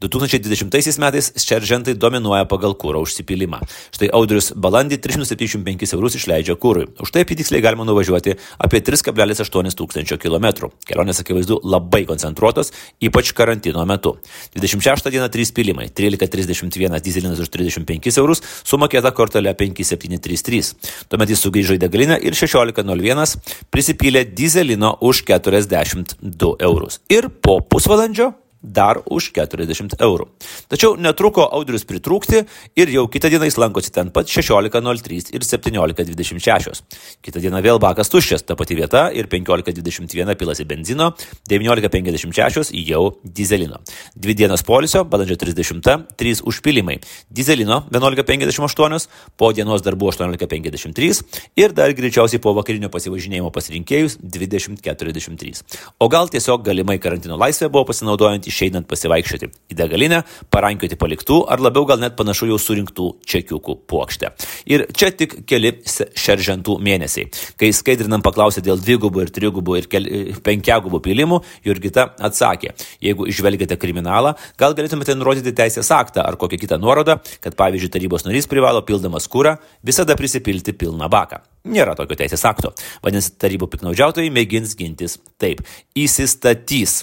2020 0.00 0.98
metais 0.98 1.30
šeržantai 1.36 1.94
dominuoja 1.94 2.46
pagal 2.48 2.72
kūro 2.80 3.02
užsipilimą. 3.04 3.60
Štai 3.94 4.08
Audrius 4.16 4.50
balandį 4.56 4.98
375 5.04 5.94
eurus 5.94 6.16
išleidžia 6.18 6.56
kūrui. 6.60 6.88
Už 7.00 7.12
tai 7.12 7.24
apitiksliai 7.26 7.62
galima 7.62 7.84
nuvažiuoti 7.88 8.36
apie 8.58 8.80
3,8 8.84 9.76
tūkstančio 9.78 10.18
kilometrų. 10.20 10.72
Kelionės 10.88 11.20
akivaizdu 11.22 11.60
labai 11.62 12.02
koncentruotos, 12.08 12.72
ypač 13.04 13.34
karantino 13.36 13.84
metu. 13.88 14.16
26 14.56 15.12
dieną 15.12 15.28
3 15.32 15.54
pilimai, 15.56 15.90
13,31 15.92 17.04
dizelinas 17.04 17.44
už 17.44 17.52
35 17.52 18.18
eurus, 18.22 18.42
sumokėta 18.64 19.12
kortelė 19.16 19.54
5733. 19.60 20.72
Tuomet 21.12 21.34
jis 21.34 21.44
sugrįžo 21.44 21.76
į 21.76 21.84
degalinę 21.84 22.18
ir 22.24 22.36
16,01 22.38 23.36
prisipylė 23.70 24.24
dizelino 24.24 24.96
už 25.04 25.22
42 25.28 26.56
eurus. 26.64 27.00
Ir 27.12 27.28
po 27.28 27.60
pusvalandžio 27.60 27.99
pusvalandžio 28.00 28.32
dar 28.62 29.00
už 29.08 29.30
40 29.32 29.96
eurų. 30.00 30.26
Tačiau 30.68 30.96
netruko 31.00 31.46
audrius 31.48 31.86
pritrūkti 31.88 32.42
ir 32.76 32.92
jau 32.92 33.06
kitą 33.08 33.30
dieną 33.32 33.48
jis 33.48 33.56
lankosi 33.60 33.92
ten 33.94 34.10
pat 34.12 34.28
16.03 34.28 35.32
ir 35.34 35.46
17.26. 35.46 36.82
Kitą 37.24 37.40
dieną 37.40 37.62
vėl 37.64 37.80
bakas 37.80 38.12
tuščias, 38.12 38.44
ta 38.44 38.56
pati 38.60 38.76
vieta 38.76 39.08
ir 39.16 39.30
15.21 39.32 40.36
pilasi 40.40 40.66
benzino, 40.68 41.12
19.56 41.48 42.74
jau 42.84 43.04
dizelino. 43.24 43.80
Dvi 44.14 44.36
dienos 44.42 44.64
polisio, 44.66 45.04
balandžio 45.08 45.38
30, 45.40 45.80
3 46.20 46.44
užpilimai. 46.44 46.98
Dizelino 47.30 47.82
11.58, 47.90 49.08
po 49.40 49.52
dienos 49.56 49.84
darbų 49.86 50.12
18.53 50.12 51.22
ir 51.56 51.74
dar 51.76 51.94
greičiausiai 51.96 52.42
po 52.42 52.52
vakarinio 52.56 52.92
pasivažinėjimo 52.92 53.50
pasirinkėjus 53.54 54.18
20.43. 54.20 55.64
O 56.00 56.10
gal 56.12 56.28
tiesiog 56.32 56.64
galimai 56.66 56.98
karantino 57.00 57.38
laisvė 57.40 57.70
buvo 57.72 57.88
pasinaudojant 57.90 58.49
išeinant 58.50 58.88
pasivaikščioti 58.90 59.48
į 59.72 59.78
degalinę, 59.78 60.22
parankioti 60.52 60.98
paliktų 61.00 61.40
ar 61.50 61.62
labiau 61.62 61.86
gal 61.88 62.00
net 62.02 62.16
panašu 62.18 62.50
jau 62.50 62.58
surinktų 62.60 63.06
čekiukų 63.30 63.76
puokštę. 63.90 64.32
Ir 64.70 64.86
čia 64.96 65.10
tik 65.14 65.40
keli 65.48 65.72
šeržantų 65.86 66.76
mėnesiai. 66.82 67.28
Kai 67.60 67.72
skaidrinam 67.76 68.24
paklausė 68.26 68.64
dėl 68.66 68.80
dvigubų 68.82 69.24
ir 69.26 69.32
trigubų 69.34 69.78
ir 69.80 69.88
keli, 69.90 70.22
penkiagubų 70.44 71.02
pilimų, 71.06 71.40
Jurgita 71.66 72.10
atsakė, 72.20 72.74
jeigu 73.04 73.28
išvelgiate 73.30 73.78
kriminalą, 73.80 74.34
gal 74.60 74.74
galėtumėte 74.78 75.16
nurodyti 75.18 75.54
teisės 75.56 75.90
aktą 75.94 76.24
ar 76.26 76.38
kokią 76.40 76.60
kitą 76.64 76.80
nuorodą, 76.82 77.18
kad 77.44 77.56
pavyzdžiui 77.58 77.92
tarybos 77.92 78.26
narys 78.26 78.48
privalo 78.50 78.82
pildamas 78.86 79.28
kūrą 79.30 79.56
visada 79.86 80.16
prisipilti 80.18 80.74
pilną 80.76 81.10
baką. 81.12 81.42
Nėra 81.70 81.92
tokio 81.96 82.16
teisės 82.16 82.44
akto. 82.48 82.72
Vadinasi, 83.04 83.34
tarybų 83.40 83.68
piknaudžiautojai 83.74 84.32
mėgins 84.32 84.72
gintis 84.78 85.18
taip. 85.40 85.60
Įsistatys 85.98 87.02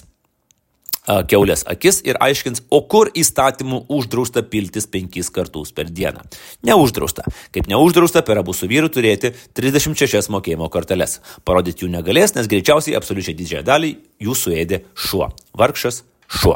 keulės 1.30 1.64
akis 1.68 2.00
ir 2.06 2.18
aiškins, 2.24 2.64
o 2.70 2.82
kur 2.90 3.10
įstatymų 3.16 3.84
uždrausta 3.98 4.42
piltis 4.42 4.88
penkis 4.90 5.30
kartus 5.34 5.72
per 5.74 5.90
dieną. 5.90 6.24
Neuždrausta. 6.68 7.24
Kaip 7.54 7.70
neuždrausta 7.70 8.22
per 8.26 8.42
abu 8.42 8.54
su 8.56 8.68
vyru 8.70 8.90
turėti 8.92 9.32
36 9.56 10.30
mokėjimo 10.34 10.68
korteles. 10.72 11.18
Parodyti 11.48 11.86
jų 11.86 11.92
negalės, 11.96 12.36
nes 12.36 12.50
greičiausiai 12.50 12.98
absoliučiai 12.98 13.36
didžiąją 13.38 13.66
dalį 13.66 13.94
jų 14.28 14.36
suėdė 14.36 14.84
šuo. 14.94 15.30
Vargšas 15.58 16.04
šuo. 16.28 16.54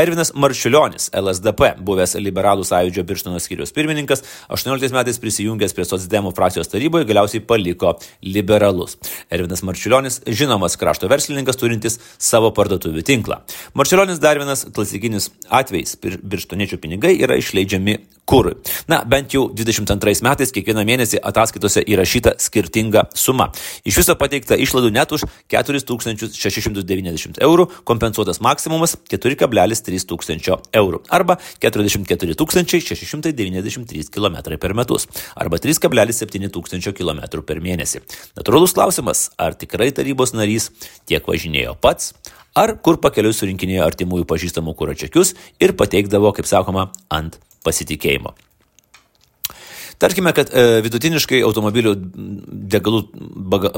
Ervinas 0.00 0.32
Marčiulionis, 0.34 1.10
LSDP, 1.16 1.74
buvęs 1.84 2.16
liberalų 2.20 2.64
sąjūdžio 2.64 3.04
Birštono 3.08 3.40
skyrius 3.42 3.74
pirmininkas, 3.76 4.24
18 4.48 4.96
metais 4.96 5.20
prisijungęs 5.20 5.76
prie 5.76 5.84
Sotsdemų 5.84 6.32
frakcijos 6.36 6.72
taryboje 6.72 7.08
galiausiai 7.08 7.44
paliko 7.44 7.94
liberalus. 8.24 8.96
Ervinas 9.30 9.64
Marčiulionis 9.66 10.20
žinomas 10.26 10.78
krašto 10.80 11.10
verslininkas 11.12 11.60
turintis 11.60 12.00
savo 12.18 12.52
parduotuvių 12.56 13.04
tinklą. 13.04 13.42
Marčiulionis 13.76 14.22
dar 14.22 14.40
vienas 14.40 14.64
klasikinis 14.72 15.30
atvejs. 15.48 15.98
Birštoniečių 16.00 16.80
pinigai 16.80 17.16
yra 17.20 17.36
išleidžiami 17.40 17.98
kūrui. 18.30 18.54
Na, 18.90 19.02
bent 19.06 19.34
jau 19.34 19.48
22 19.54 20.22
metais 20.26 20.52
kiekvieną 20.54 20.84
mėnesį 20.86 21.18
ataskaitose 21.30 21.82
įrašyta 21.90 22.36
skirtinga 22.42 23.06
suma. 23.18 23.50
Iš 23.88 24.00
viso 24.02 24.14
pateikta 24.20 24.54
išlaidų 24.60 24.90
net 24.94 25.12
už 25.14 25.20
4690 25.50 27.40
eurų, 27.46 27.64
kompensuotas 27.88 28.40
maksimumas 28.44 28.96
4,3 29.10 30.06
tūkstančio 30.10 30.54
eurų 30.80 30.98
arba 31.10 31.34
44 31.62 32.34
693 33.00 34.10
km 34.14 34.36
per 34.60 34.74
metus 34.78 35.08
arba 35.34 35.56
3,7 35.58 36.50
tūkstančio 36.54 36.94
km 36.96 37.20
per 37.46 37.58
mėnesį. 37.64 38.02
Natūralus 38.38 38.74
klausimas, 38.76 39.30
ar 39.38 39.54
tikrai 39.58 39.90
tarybos 39.96 40.34
narys 40.36 40.70
tiek 41.08 41.26
važinėjo 41.26 41.76
pats, 41.82 42.14
ar 42.56 42.76
kur 42.82 42.98
pakeliui 43.02 43.34
surinkinėjo 43.36 43.86
artimųjų 43.86 44.26
pažįstamų 44.30 44.74
kūro 44.78 44.96
čekius 44.98 45.34
ir 45.62 45.76
pateikdavo, 45.78 46.32
kaip 46.36 46.48
sakoma, 46.50 46.90
ant 47.10 47.38
pasitikėjimo. 47.66 48.34
Tarkime, 50.00 50.32
kad 50.32 50.48
e, 50.48 50.80
vidutiniškai 50.80 51.42
automobilių 51.44 51.90
degalų 52.72 53.02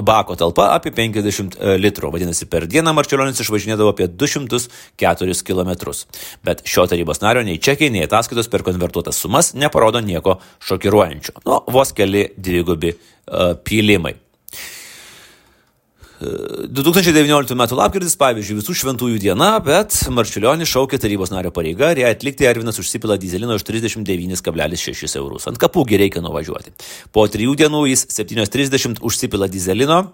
bako 0.07 0.37
talpa 0.39 0.69
apie 0.77 0.93
50 0.95 1.57
e, 1.59 1.73
litrų, 1.83 2.12
vadinasi, 2.15 2.47
per 2.51 2.69
dieną 2.71 2.93
Marčiulionis 2.95 3.43
išvažinėdavo 3.43 3.91
apie 3.91 4.07
204 4.07 5.35
km. 5.43 5.73
Bet 6.47 6.62
šio 6.62 6.87
tarybos 6.93 7.25
nario 7.25 7.43
nei 7.47 7.59
čekiai, 7.59 7.91
nei 7.91 8.07
ataskaitos 8.07 8.51
per 8.53 8.62
konvertuotas 8.67 9.19
sumas 9.19 9.51
neparodo 9.59 9.99
nieko 9.99 10.39
šokiruojančio. 10.69 11.43
Nu, 11.49 11.59
vos 11.75 11.91
keli 11.97 12.29
dvigubi 12.39 12.95
e, 12.95 12.99
pylimai. 13.67 14.15
2019 16.73 17.55
m. 17.57 17.62
lapkritis, 17.79 18.14
pavyzdžiui, 18.21 18.59
visų 18.61 18.76
šventųjų 18.81 19.21
diena, 19.23 19.50
bet 19.64 19.97
Marčiulionis 20.14 20.71
šaukė 20.71 21.00
tarybos 21.02 21.33
nario 21.35 21.52
pareigą 21.55 21.93
ir 21.93 22.02
ją 22.05 22.11
atlikti 22.14 22.49
Ervinas 22.49 22.79
užsipila 22.83 23.19
dizelino 23.21 23.57
už 23.59 23.67
39,6 23.69 25.17
eurus. 25.21 25.49
Ant 25.50 25.61
kapųgi 25.61 26.00
reikia 26.00 26.23
nuvažiuoti. 26.25 26.75
Po 27.12 27.26
trijų 27.31 27.57
dienų 27.64 27.87
jis 27.91 28.07
7.30 28.14 29.02
užsipila 29.02 29.50
dizelino 29.50 30.05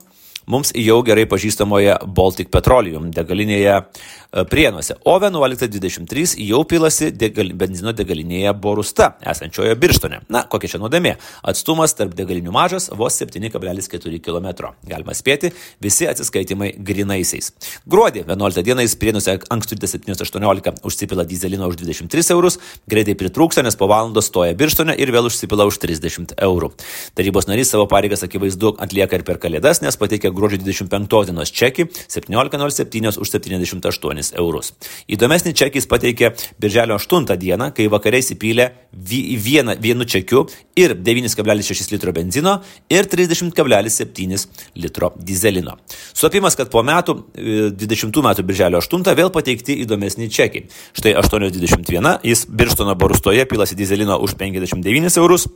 mums 0.48 0.72
jau 0.76 0.98
gerai 1.06 1.26
pažįstamoje 1.28 1.94
Baltic 2.16 2.50
Petroleum 2.52 3.10
degalinėje 3.14 3.74
e, 3.76 4.44
Prienuose, 4.48 4.96
o 5.04 5.16
11.23 5.20 6.38
jau 6.46 6.62
pilasi 6.68 7.10
degal, 7.12 7.52
benzino 7.58 7.92
degalinėje 7.96 8.54
Borusta, 8.62 9.10
esančioje 9.32 9.76
Birštone. 9.80 10.22
Na, 10.32 10.44
kokia 10.50 10.72
čia 10.74 10.80
nuodėmė? 10.82 11.14
Atstumas 11.52 11.94
tarp 11.98 12.14
degalinių 12.18 12.54
mažas, 12.54 12.88
vos 12.96 13.18
7,4 13.20 14.22
km. 14.24 14.72
Galima 14.88 15.16
spėti, 15.16 15.52
visi 15.84 16.08
atsiskaitimai 16.08 16.72
grinaisiais. 16.78 17.52
Gruodį 17.88 18.24
11 18.24 18.64
dieną 18.66 18.86
jis 18.86 18.96
Prienuose 19.00 19.36
ankstutė 19.52 19.90
7.18 19.90 20.82
užsipila 20.88 21.26
dizelino 21.28 21.68
už 21.68 21.80
23 21.82 22.32
eurus, 22.36 22.58
greitai 22.88 23.16
pritrūksta, 23.18 23.64
nes 23.66 23.76
po 23.78 23.90
valandos 23.90 24.30
stoja 24.32 24.56
Birštone 24.58 24.96
ir 24.96 25.12
vėl 25.14 25.28
užsipila 25.28 25.68
už 25.68 25.80
30 25.84 26.36
eurų. 26.48 26.72
Tarybos 27.18 27.48
narys 27.50 27.72
savo 27.74 27.88
pareigas 27.90 28.24
akivaizdu 28.26 28.74
atlieka 28.80 29.18
ir 29.18 29.26
per 29.28 29.40
kalėdas, 29.42 29.82
nes 29.84 29.98
pateikia 30.00 30.32
gruodžio 30.38 30.62
25 30.62 31.26
dienos 31.28 31.52
čekį 31.52 31.88
17.07 32.06 33.18
už 33.18 33.32
78 33.34 34.32
eurus. 34.38 34.72
Įdomesnį 35.10 35.54
čekį 35.58 35.82
jis 35.82 35.90
pateikė 35.90 36.32
birželio 36.60 36.98
8 36.98 37.28
dieną, 37.38 37.70
kai 37.76 37.88
vakariais 37.90 38.32
įpylė 38.34 38.70
vieną, 38.92 39.76
vienu 39.82 40.06
čekiu 40.08 40.46
ir 40.78 40.94
9,6 40.94 41.92
litro 41.92 42.12
benzino 42.12 42.58
ir 42.90 43.08
30,7 43.10 44.46
litro 44.76 45.12
dizelino. 45.18 45.76
Suopimas, 46.14 46.56
kad 46.56 46.70
po 46.72 46.82
metų, 46.86 47.18
20 47.34 48.08
e, 48.08 48.26
metų 48.28 48.46
birželio 48.48 48.82
8 48.82 49.14
vėl 49.18 49.32
pateikti 49.34 49.80
įdomesni 49.84 50.30
čekiai. 50.30 50.68
Štai 50.96 51.16
8,21 51.20 52.20
jis 52.26 52.46
Birštono 52.48 52.94
barustoje 52.98 53.44
pilasi 53.48 53.78
dizelino 53.78 54.18
už 54.22 54.36
59 54.38 55.18
eurus 55.18 55.48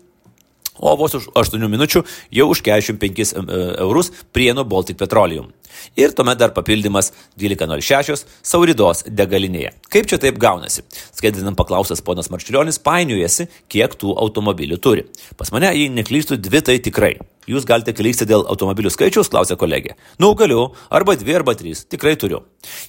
o 0.79 0.97
vos 0.97 1.14
už 1.19 1.31
8 1.35 1.69
minučių 1.69 2.05
jau 2.33 2.47
už 2.52 2.62
45 2.62 3.35
eurus 3.83 4.12
Prienų 4.33 4.64
Baltic 4.64 4.99
Petroleum. 5.00 5.52
Ir 5.99 6.14
tuomet 6.17 6.41
dar 6.41 6.55
papildymas 6.57 7.12
12.06 7.41 8.25
Sauridos 8.43 9.05
degalinėje. 9.09 9.75
Kaip 9.93 10.09
čia 10.11 10.21
taip 10.23 10.41
gaunasi? 10.43 10.87
Skaidrinam 11.17 11.57
paklausęs 11.59 12.05
ponas 12.05 12.31
Marčiulionis 12.33 12.81
painiojasi, 12.83 13.49
kiek 13.73 13.99
tų 14.00 14.17
automobilių 14.23 14.81
turi. 14.83 15.07
Pas 15.37 15.52
mane, 15.55 15.73
jei 15.76 15.93
neklystų, 15.93 16.41
dvi 16.43 16.64
tai 16.64 16.79
tikrai. 16.85 17.17
Jūs 17.50 17.64
galite 17.67 17.91
klysti 17.91 18.26
dėl 18.31 18.45
automobilių 18.47 18.93
skaičiaus, 18.95 19.26
klausė 19.33 19.57
kolegė. 19.59 19.97
Nu, 20.23 20.31
galiu, 20.38 20.69
arba 20.95 21.17
dvi, 21.19 21.35
arba 21.35 21.57
trys, 21.59 21.83
tikrai 21.91 22.14
turiu. 22.14 22.45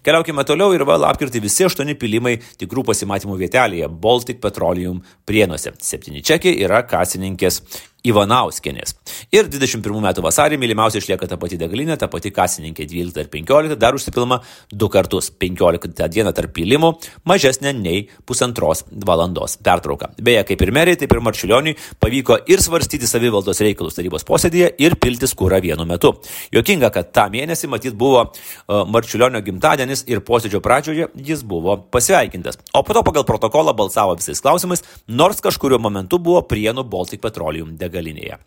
Keliaukime 0.05 0.45
toliau 0.45 0.75
ir 0.75 0.85
vėl 0.85 1.07
apkirti 1.07 1.41
visi 1.41 1.65
aštuoni 1.65 1.95
pilimai 1.97 2.35
tikrų 2.61 2.83
pasimatymų 2.91 3.39
vietelėje 3.39 3.89
Baltic 4.03 4.43
Petroleum 4.43 5.01
prienuose. 5.25 5.73
Septyni 5.81 6.21
čekiai 6.21 6.59
yra 6.67 6.83
kasininkės 6.85 7.63
Ivanauskenės. 8.03 8.97
Ir 9.31 9.47
21 9.47 10.01
metų 10.03 10.23
vasarį 10.25 10.57
mylimiausia 10.59 10.99
išlieka 10.99 11.27
ta 11.31 11.37
pati 11.39 11.55
degalinė, 11.59 11.95
ta 11.95 12.09
pati 12.11 12.33
kasininkė 12.35 12.83
12 12.91 13.21
ir 13.23 13.29
15, 13.31 13.77
dar 13.79 13.95
užsipilama 13.95 14.41
du 14.71 14.89
kartus. 14.91 15.29
15 15.39 16.09
dieną 16.11 16.33
tarp 16.35 16.51
pilimų 16.57 16.89
mažesnė 17.29 17.71
nei 17.77 18.01
pusantros 18.27 18.83
valandos 18.91 19.55
pertrauka. 19.63 20.11
Beje, 20.19 20.41
kaip 20.49 20.65
ir 20.65 20.71
meriai, 20.75 20.99
taip 20.99 21.15
ir 21.15 21.21
Marčiulioniui 21.23 21.77
pavyko 22.03 22.41
ir 22.51 22.63
svarstyti 22.63 23.07
savivaldos 23.07 23.63
reikalus 23.63 23.95
tarybos 23.95 24.27
posėdėje 24.27 24.73
ir 24.83 24.97
piltis 24.99 25.31
kūrą 25.39 25.61
vienu 25.63 25.87
metu. 25.87 26.11
Jokinga, 26.51 26.91
kad 26.91 27.13
tą 27.15 27.29
mėnesį 27.31 27.71
matyt 27.71 27.95
buvo 27.95 28.25
uh, 28.27 28.83
Marčiulionio 28.91 29.39
gimtadienis 29.47 30.03
ir 30.11 30.19
posėdžio 30.27 30.59
pradžioje 30.65 31.07
jis 31.15 31.47
buvo 31.47 31.77
pasveikintas. 31.87 32.59
O 32.75 32.83
po 32.83 32.99
to 32.99 33.07
pagal 33.07 33.23
protokolą 33.31 33.71
balsavo 33.79 34.19
visais 34.19 34.43
klausimais, 34.43 34.83
nors 35.07 35.39
kažkurio 35.43 35.79
momentu 35.79 36.19
buvo 36.19 36.43
Prienų 36.51 36.83
Baltic 36.91 37.23
Petroleum 37.23 37.77
degalinė 37.79 37.92
degalinėje. 37.93 38.41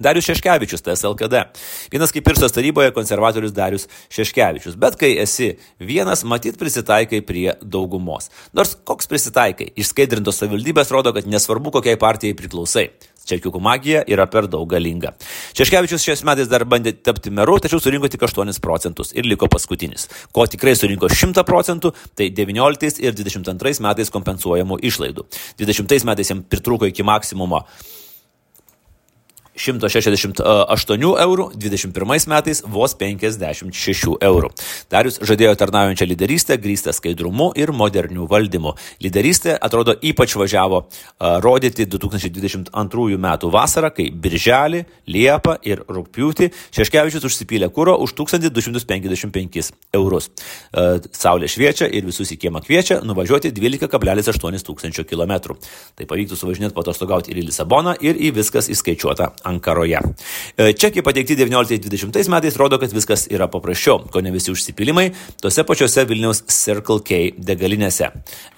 Darius 0.00 0.26
Šeškevičius, 0.26 0.82
TSLKD. 0.82 1.44
Vienas 1.92 2.10
kaip 2.10 2.24
pirsos 2.26 2.50
taryboje 2.52 2.90
konservatorius 2.90 3.52
Darius 3.54 3.86
Šeškevičius. 4.10 4.74
Bet 4.74 4.98
kai 4.98 5.12
esi 5.22 5.52
vienas, 5.78 6.24
matyt 6.26 6.58
prisitaikai 6.58 7.20
prie 7.22 7.52
daugumos. 7.62 8.26
Nors 8.58 8.74
koks 8.74 9.06
prisitaikai? 9.06 9.70
Išskaidrintos 9.78 10.42
savivaldybės 10.42 10.90
rodo, 10.90 11.14
kad 11.14 11.30
nesvarbu, 11.30 11.76
kokiai 11.78 12.00
partijai 12.00 12.34
priklausai. 12.34 12.88
Čekiukų 13.24 13.62
magija 13.62 14.02
yra 14.10 14.26
per 14.28 14.50
daug 14.50 14.66
galinga. 14.68 15.14
Šeškevičius 15.56 16.02
šiais 16.02 16.26
metais 16.26 16.50
dar 16.50 16.66
bandė 16.68 16.92
tapti 16.98 17.30
meru, 17.30 17.56
tačiau 17.62 17.78
surinko 17.80 18.10
tik 18.10 18.26
8 18.26 18.58
procentus 18.60 19.14
ir 19.14 19.30
liko 19.30 19.46
paskutinis. 19.48 20.10
Ko 20.34 20.44
tikrai 20.50 20.74
surinko 20.76 21.08
100 21.08 21.46
procentų, 21.46 21.94
tai 22.18 22.32
19 22.34 22.98
ir 23.00 23.14
22 23.14 23.78
metais 23.86 24.12
kompensuojamų 24.12 24.82
išlaidų. 24.90 25.30
20 25.62 26.10
metais 26.10 26.34
jam 26.34 26.42
pritrūko 26.42 26.90
iki 26.90 27.06
maksimumo 27.06 27.62
168 29.54 31.04
eurų, 31.24 31.48
21 31.54 32.28
metais 32.30 32.62
vos 32.66 32.94
56 32.98 34.16
eurų. 34.20 34.50
Darius 34.90 35.20
žadėjo 35.22 35.54
tarnaujančią 35.58 36.08
lyderystę, 36.10 36.58
grįstą 36.58 36.94
skaidrumu 36.96 37.52
ir 37.58 37.72
moderniu 37.72 38.26
valdymu. 38.30 38.74
Lyderystė 39.04 39.54
atrodo 39.54 39.94
ypač 40.02 40.34
važiavo 40.38 40.82
uh, 40.82 41.38
rodyti 41.44 41.86
2022 41.86 43.18
metų 43.20 43.50
vasarą, 43.54 43.92
kai 43.94 44.10
birželį, 44.10 44.84
liepą 45.06 45.56
ir 45.62 45.84
rūpjūtį 45.86 46.50
Šeškevičius 46.74 47.26
užsipylė 47.28 47.70
kūro 47.74 47.96
už 48.02 48.16
1255 48.18 49.70
eurus. 49.94 50.30
Uh, 50.74 50.98
saulė 51.14 51.48
šviečia 51.50 51.86
ir 51.86 52.06
visus 52.08 52.34
į 52.34 52.40
kiemą 52.42 52.64
kviečia 52.64 53.00
nuvažiuoti 53.06 53.54
12,8 53.54 54.66
tūkstančio 54.66 55.06
kilometrų. 55.06 55.56
Tai 55.94 56.10
pavyktų 56.10 56.38
suvažinėti 56.38 56.74
patostogauti 56.74 57.30
ir 57.30 57.42
į 57.42 57.48
Lisaboną, 57.52 57.94
ir 58.02 58.18
į 58.18 58.34
viskas 58.40 58.70
įskaičiuota 58.72 59.30
Ankaroje. 59.44 60.00
E, 60.56 60.72
čekiai 60.72 61.04
pateikti 61.06 61.36
19-20 61.38 62.32
metais 62.32 62.58
rodo, 62.60 62.78
kad 62.82 62.92
viskas 62.94 63.26
yra 63.32 63.48
paprasčiau, 63.52 64.04
ko 64.10 64.22
ne 64.24 64.32
visi 64.34 64.52
užsipilimai 64.54 65.10
tose 65.42 65.64
pačiose 65.66 66.06
Vilniaus 66.08 66.44
Circle 66.48 67.04
K 67.04 67.26
degalinėse 67.38 68.10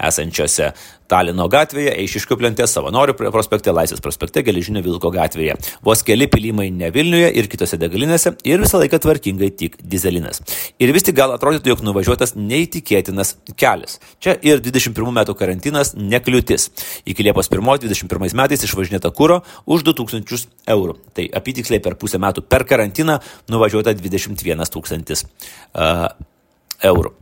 esančiose 0.09 0.73
Talino 1.11 1.49
gatvėje, 1.53 1.93
Eišiškių 2.03 2.39
plente, 2.41 2.67
Savanorių 2.71 3.17
prospekte, 3.19 3.75
Laisvės 3.75 4.03
prospekte, 4.05 4.45
Geležinio 4.47 4.83
Vilko 4.87 5.11
gatvėje. 5.15 5.59
Vos 5.87 6.05
keli 6.07 6.29
pilimai 6.31 6.71
ne 6.75 6.91
Vilniuje 6.95 7.33
ir 7.37 7.51
kitose 7.53 7.79
degalinėse 7.81 8.37
ir 8.47 8.63
visą 8.65 8.81
laiką 8.83 9.03
tvarkingai 9.05 9.51
tik 9.59 9.79
dizelinas. 9.83 10.43
Ir 10.81 10.95
vis 10.97 11.07
tik 11.07 11.19
gal 11.19 11.35
atrodytų, 11.37 11.75
jog 11.75 11.85
nuvažiuotas 11.87 12.37
neįtikėtinas 12.39 13.37
kelias. 13.59 14.01
Čia 14.23 14.37
ir 14.47 14.65
21 14.65 15.13
metų 15.21 15.37
karantinas 15.39 15.95
nekliūtis. 15.99 16.71
Iki 17.07 17.29
Liepos 17.29 17.53
1-21 17.53 18.37
metais 18.39 18.65
išvažinėta 18.67 19.13
kūro 19.15 19.43
už 19.67 19.87
2000 19.91 20.49
eurų 20.73 20.87
eurų. 20.87 20.97
Tai 21.17 21.27
apytiksliai 21.41 21.83
per 21.83 21.97
pusę 22.01 22.21
metų 22.23 22.45
per 22.47 22.67
karantiną 22.69 23.21
nuvažiuota 23.53 23.95
21 23.97 24.67
tūkstantis 24.73 25.27
uh, 25.27 26.09
eurų. 26.85 27.15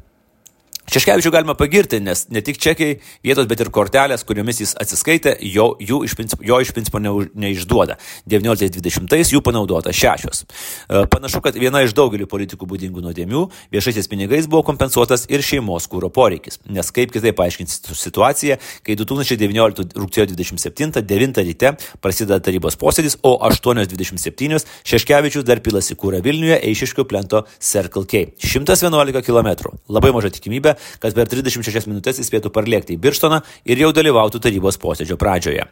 Šeškevičių 0.84 1.30
galima 1.32 1.54
pagirti, 1.56 1.98
nes 2.04 2.26
ne 2.28 2.42
tik 2.44 2.58
čekiai 2.60 2.98
vietos, 3.24 3.46
bet 3.48 3.62
ir 3.64 3.70
kortelės, 3.72 4.24
kuriomis 4.28 4.60
jis 4.60 4.74
atsiskaitė, 4.80 5.32
jo, 5.48 5.70
iš 5.80 6.14
principo, 6.18 6.44
jo 6.44 6.58
iš 6.60 6.74
principo 6.76 7.00
ne, 7.00 7.12
neišduoda. 7.40 7.96
19-20 8.30 9.32
jų 9.32 9.40
panaudota 9.44 9.94
šešios. 9.96 10.44
E, 10.44 11.04
panašu, 11.10 11.40
kad 11.44 11.56
viena 11.56 11.80
iš 11.84 11.94
daugelių 11.96 12.28
politikų 12.28 12.68
būdingų 12.68 13.04
nuodėmių 13.04 13.46
viešaisiais 13.72 14.10
pinigais 14.12 14.48
buvo 14.50 14.64
kompensuotas 14.68 15.24
ir 15.32 15.44
šeimos 15.44 15.88
kūro 15.90 16.10
poreikis. 16.12 16.60
Nes 16.68 16.92
kaip 16.94 17.14
kitaip 17.14 17.38
paaiškinti 17.40 17.96
situaciją, 17.96 18.58
kai 18.84 18.98
2019 19.00 19.96
rugsėjo 19.98 20.28
27-9 20.34 21.42
ryte 21.48 21.74
prasideda 22.04 22.40
tarybos 22.44 22.76
posėdis, 22.80 23.18
o 23.24 23.38
8.27 23.48 24.60
Šeškevičius 24.84 25.48
dar 25.48 25.64
pilasi 25.64 25.96
kūrą 25.98 26.20
Vilniuje 26.24 26.60
Eišiškių 26.68 27.08
plento 27.08 27.44
Circle 27.58 28.04
K. 28.10 28.26
111 28.44 29.24
km. 29.24 29.72
Labai 29.88 30.12
maža 30.14 30.30
tikimybė, 30.34 30.73
kad 31.02 31.16
per 31.16 31.30
36 31.30 31.88
minutės 31.90 32.20
jis 32.20 32.30
spėtų 32.30 32.52
parlėkti 32.54 32.96
į 32.96 33.02
Birštoną 33.04 33.42
ir 33.64 33.84
jau 33.84 33.92
dalyvautų 33.96 34.42
tarybos 34.44 34.80
posėdžio 34.82 35.18
pradžioje. 35.20 35.66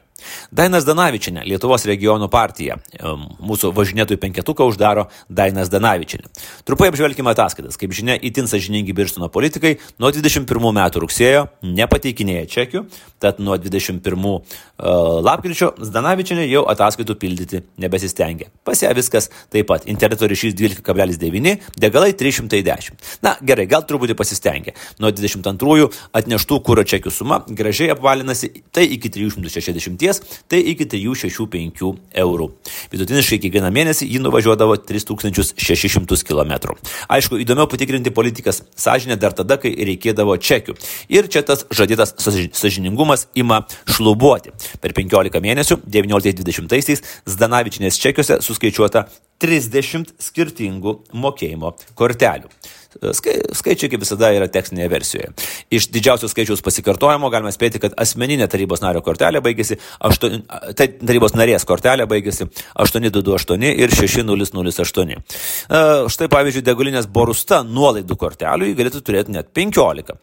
Dainas 0.53 0.87
Danavičinė, 0.89 1.45
Lietuvos 1.49 1.87
regionų 1.89 2.29
partija. 2.33 2.79
Mūsų 3.43 3.73
važinėtojų 3.77 4.21
penketuką 4.23 4.67
uždaro 4.71 5.09
Dainas 5.29 5.71
Danavičinė. 5.73 6.31
Trupai 6.69 6.91
apžvelgime 6.93 7.33
ataskaitas. 7.33 7.79
Kaip 7.81 7.95
žinia, 7.97 8.17
itin 8.17 8.49
sažiningi 8.51 8.95
Birštono 8.97 9.31
politikai 9.33 9.77
nuo 10.03 10.13
21 10.13 10.73
metų 10.79 11.05
rugsėjo 11.05 11.47
nepateikinėja 11.63 12.47
čekių, 12.53 12.85
tad 13.23 13.41
nuo 13.43 13.57
21 13.61 14.03
uh, 14.29 14.43
lapkričio 15.25 15.73
Danavičinė 15.79 16.47
jau 16.49 16.65
ataskaitų 16.73 17.17
pildyti 17.21 17.63
nebesistengia. 17.83 18.51
Pas 18.67 18.83
ją 18.83 18.93
viskas 18.97 19.31
taip 19.53 19.69
pat. 19.71 19.87
Interneto 19.91 20.29
ryšys 20.31 20.57
12,9, 20.59 21.57
degalai 21.81 22.13
310. 22.19 22.99
Na 23.25 23.35
gerai, 23.43 23.67
gal 23.71 23.87
truputį 23.89 24.17
pasistengia. 24.19 24.77
Nuo 25.03 25.13
22 25.15 25.89
atneštų 26.17 26.61
kūro 26.67 26.85
čekių 26.87 27.13
suma 27.15 27.43
gražiai 27.49 27.93
apvalinasi 27.95 28.53
tai 28.75 28.87
iki 28.97 29.11
360 29.13 30.12
patirties, 30.13 30.45
tai 30.49 30.61
iki 30.61 30.87
365 30.87 31.97
eurų. 32.23 32.49
Vidutiniškai 32.93 33.39
kiekvieną 33.43 33.71
mėnesį 33.73 34.09
ji 34.11 34.21
nuvažiuodavo 34.23 34.77
3600 34.77 36.25
km. 36.27 36.75
Aišku, 37.09 37.39
įdomiau 37.43 37.69
patikrinti 37.71 38.11
politikas 38.11 38.63
sąžinę 38.77 39.17
dar 39.17 39.33
tada, 39.33 39.57
kai 39.57 39.73
reikėdavo 39.73 40.37
čekių. 40.37 40.77
Ir 41.09 41.29
čia 41.29 41.43
tas 41.43 41.65
žadėtas 41.71 42.15
sažiningumas 42.53 43.29
ima 43.35 43.65
šlubuoti. 43.87 44.53
Per 44.81 44.93
15 44.93 45.41
mėnesių 45.43 45.81
19-20 45.87 47.03
Zdanavičinės 47.27 47.99
čekiuose 48.01 48.41
suskaičiuota 48.43 49.07
30 49.43 50.15
skirtingų 50.23 50.99
mokėjimo 51.19 51.75
kortelių. 51.99 52.51
Skai, 53.17 53.39
skaičiai 53.57 53.91
kaip 53.93 54.03
visada 54.05 54.29
yra 54.37 54.49
tekstinėje 54.53 54.89
versijoje. 54.93 55.31
Iš 55.73 55.89
didžiausio 55.95 56.29
skaičiaus 56.31 56.63
pasikartojimo 56.65 57.31
galime 57.33 57.53
spėti, 57.55 57.81
kad 57.83 57.97
asmeninė 58.01 58.49
tarybos 58.53 58.83
nario 58.85 59.01
kortelė 59.05 59.41
baigėsi, 59.45 59.79
8, 60.05 60.43
tai 60.79 60.89
tarybos 61.01 61.37
narės 61.39 61.65
kortelė 61.69 62.07
baigėsi 62.11 62.49
8228 62.85 63.73
ir 63.73 63.97
6008. 63.97 65.23
Štai 66.13 66.31
pavyzdžiui, 66.33 66.67
degulinės 66.67 67.09
borusta 67.09 67.63
nuolaidų 67.67 68.19
kortelių 68.21 68.71
jį 68.71 68.79
galėtų 68.83 69.03
turėti 69.07 69.35
net 69.39 69.53
15. 69.57 70.19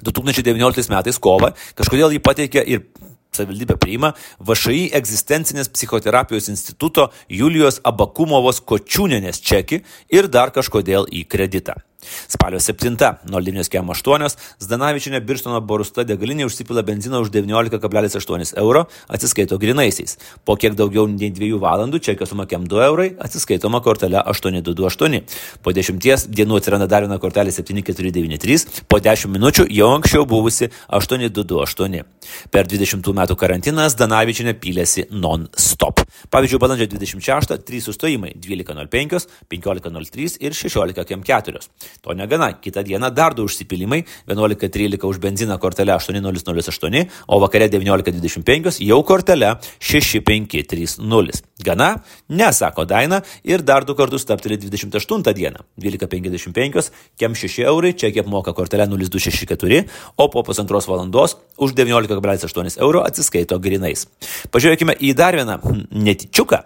2019 0.00 0.92
metais 0.94 1.18
kovą 1.20 1.52
kažkodėl 1.76 2.14
jį 2.14 2.22
pateikė 2.24 2.64
ir 2.64 2.86
savivaldybė 3.36 3.76
priima 3.80 4.14
VŠI 4.40 4.90
egzistencinės 5.00 5.72
psichoterapijos 5.74 6.50
instituto 6.52 7.10
Julijos 7.28 7.80
Abakumovos 7.84 8.62
Kočiūnenės 8.62 9.42
čekį 9.44 9.84
ir 10.16 10.28
dar 10.32 10.54
kažkodėl 10.54 11.08
į 11.10 11.26
kreditą. 11.30 11.80
Spalio 12.28 12.60
7, 12.60 12.96
09.8, 13.30 14.36
Zdanavičinė 14.60 15.20
Birštono 15.24 15.60
Borusta 15.60 16.04
degalinė 16.04 16.46
užsipila 16.48 16.82
benziną 16.86 17.20
už 17.24 17.30
19,8 17.34 18.54
euro, 18.60 18.86
atsiskaito 19.08 19.58
grinaisiais. 19.58 20.16
Po 20.44 20.56
kiek 20.56 20.76
daugiau 20.78 21.06
nei 21.10 21.30
2 21.34 21.58
valandų 21.60 22.00
čekio 22.04 22.28
sumokėm 22.28 22.66
2 22.70 22.86
eurai, 22.86 23.08
atsiskaitoma 23.20 23.82
kortelė 23.84 24.22
8228. 24.32 25.20
Po 25.62 25.74
10 25.76 26.28
dienų 26.30 26.60
atsiranda 26.60 26.88
dar 26.90 27.06
viena 27.06 27.20
kortelė 27.22 27.52
7493, 27.54 28.84
po 28.88 29.00
10 29.00 29.34
minučių 29.34 29.68
jau 29.70 29.90
anksčiau 29.96 30.26
buvusi 30.28 30.70
8228. 30.88 32.04
Per 32.50 32.68
20 32.70 33.12
metų 33.20 33.36
karantiną 33.36 33.88
Zdanavičinė 33.90 34.54
pylėsi 34.60 35.06
non-stop. 35.10 36.04
Pavyzdžiui, 36.30 36.60
balandžio 36.62 36.90
26 36.94 37.56
3 37.66 37.80
sustojimai 37.86 38.34
12.05, 38.38 39.26
15.03 39.50 40.38
ir 40.40 40.56
16.4. 40.56 41.89
To 42.00 42.14
negana, 42.14 42.52
kitą 42.60 42.82
dieną 42.82 43.10
dar 43.10 43.34
du 43.34 43.44
užsipilimai- 43.44 44.04
11.13 44.26 45.06
už 45.06 45.18
benziną 45.18 45.58
kortelę 45.58 45.94
8008, 45.94 47.06
o 47.26 47.40
vakare 47.40 47.68
19.25 47.68 48.80
jau 48.80 49.02
kortelę 49.04 49.56
6530. 49.78 51.42
Gana? 51.64 52.00
Ne, 52.28 52.52
sako 52.52 52.84
Daina 52.84 53.22
ir 53.44 53.62
dar 53.62 53.84
du 53.84 53.94
kartus 53.94 54.24
tapteli 54.24 54.58
28 54.58 55.34
dieną- 55.34 55.58
12.55, 55.78 56.90
kem 57.16 57.34
6 57.34 57.64
eurai, 57.64 57.94
čia 57.94 58.10
kiek 58.12 58.26
moka 58.26 58.52
kortelę 58.52 58.86
0264, 58.86 59.84
o 60.16 60.28
po 60.28 60.42
pusantros 60.42 60.86
valandos 60.86 61.36
už 61.58 61.72
19,8 61.74 62.78
euro 62.78 63.04
atsiskaito 63.04 63.58
grinais. 63.58 64.06
Pažiūrėkime 64.50 64.96
į 65.00 65.14
dar 65.14 65.34
vieną 65.34 65.60
hm, 65.60 65.86
netyčiuką. 65.92 66.62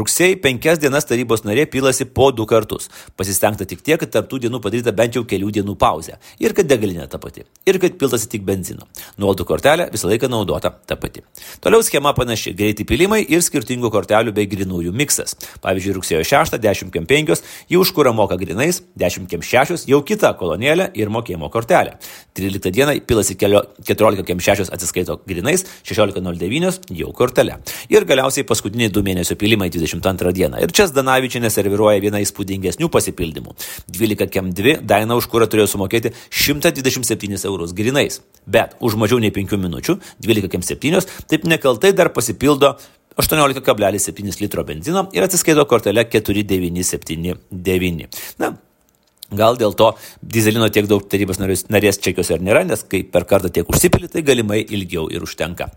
Rugsėjai 0.00 0.40
penkias 0.40 0.78
dienas 0.78 1.04
tarybos 1.04 1.44
narė 1.44 1.66
pilasi 1.66 2.04
po 2.04 2.30
du 2.32 2.46
kartus. 2.46 2.88
Pasistengta 3.16 3.66
tik 3.68 3.82
tiek, 3.82 4.00
kad 4.00 4.10
tarp 4.20 4.30
tų 4.30 4.44
dienų 4.44 4.60
padaryta 4.62 4.92
bent 4.96 5.16
jau 5.16 5.24
kelių 5.28 5.50
dienų 5.58 5.76
pauzė. 5.80 6.18
Ir 6.42 6.54
kad 6.56 6.68
degalinė 6.68 7.08
ta 7.10 7.18
pati. 7.18 7.44
Ir 7.68 7.80
kad 7.80 7.96
piltasi 7.98 8.28
tik 8.30 8.44
benzino. 8.46 8.86
Nuolaidų 9.20 9.46
kortelė 9.48 9.88
visą 9.92 10.10
laiką 10.10 10.30
naudota 10.30 10.72
ta 10.86 10.96
pati. 11.00 11.24
Toliau 11.64 11.82
schema 11.86 12.12
panaši. 12.16 12.54
Greiti 12.56 12.84
pilimai 12.88 13.22
ir 13.24 13.42
skirtingų 13.44 13.90
kortelių 13.92 14.34
bei 14.36 14.48
grinųjų 14.50 14.92
miksas. 14.96 15.36
Pavyzdžiui, 15.64 15.96
rugsėjo 15.96 16.24
6, 16.26 16.58
10 16.60 16.92
kem 16.94 17.08
5, 17.08 17.42
jau 17.70 17.82
už 17.84 17.92
kurą 17.96 18.12
moka 18.16 18.36
grinais, 18.40 18.82
10 19.00 19.28
kem 19.30 19.44
6, 19.44 19.86
jau 19.90 20.02
kita 20.06 20.32
kolonėlė 20.40 20.90
ir 20.98 21.12
mokėjimo 21.12 21.50
kortelė. 21.52 21.96
13 22.36 22.72
dieną 22.74 22.96
pilasi 23.08 23.36
14 23.38 24.26
kem 24.28 24.40
6 24.40 24.72
atsiskaito 24.74 25.20
grinais, 25.28 25.64
16.09 25.88 26.92
jau 27.00 27.12
kortelė. 27.16 27.58
Ir 27.92 28.06
galiausiai 28.08 28.46
paskutiniai 28.48 28.90
du 28.92 29.04
mėnesio 29.06 29.36
pilimai 29.40 29.70
22 29.72 30.34
dieną. 30.36 30.60
Ir 30.64 30.74
čia 30.74 30.88
Zdanavičinė 30.90 31.50
serviruoja 31.52 32.02
vieną 32.02 32.22
įspūdingesnių 32.24 32.90
pasipildymų. 32.92 33.54
12 33.90 34.09
kem 34.16 34.52
2 34.54 34.80
Daina 34.82 35.16
už 35.18 35.26
kurą 35.30 35.46
turėjo 35.50 35.66
sumokėti 35.74 36.12
127 36.30 37.46
eurus 37.46 37.72
grinais. 37.76 38.20
Bet 38.46 38.76
už 38.80 38.94
mažiau 39.00 39.18
nei 39.20 39.30
5 39.34 39.56
minučių 39.60 39.98
12 40.22 40.48
kem 40.50 40.62
7 40.62 41.00
taip 41.30 41.44
nekaltai 41.44 41.92
dar 41.92 42.08
pasipildo 42.14 42.76
18,7 43.20 44.40
litro 44.40 44.64
benzino 44.64 45.08
ir 45.12 45.22
atsiskaito 45.26 45.64
kortelė 45.68 46.04
4979. 46.08 48.08
Na, 48.40 48.56
Gal 49.30 49.54
dėl 49.54 49.76
to 49.78 49.92
dizelino 50.22 50.66
tiek 50.74 50.88
daug 50.90 51.04
tarybos 51.06 51.38
narės 51.38 51.98
čekiuose 52.02 52.34
ir 52.34 52.42
nėra, 52.42 52.64
nes 52.66 52.82
kai 52.82 53.04
per 53.06 53.22
kartą 53.30 53.50
tiek 53.54 53.68
užsipili, 53.70 54.08
tai 54.10 54.24
galimai 54.26 54.58
ilgiau 54.64 55.06
ir 55.12 55.22
užtenka. 55.22 55.68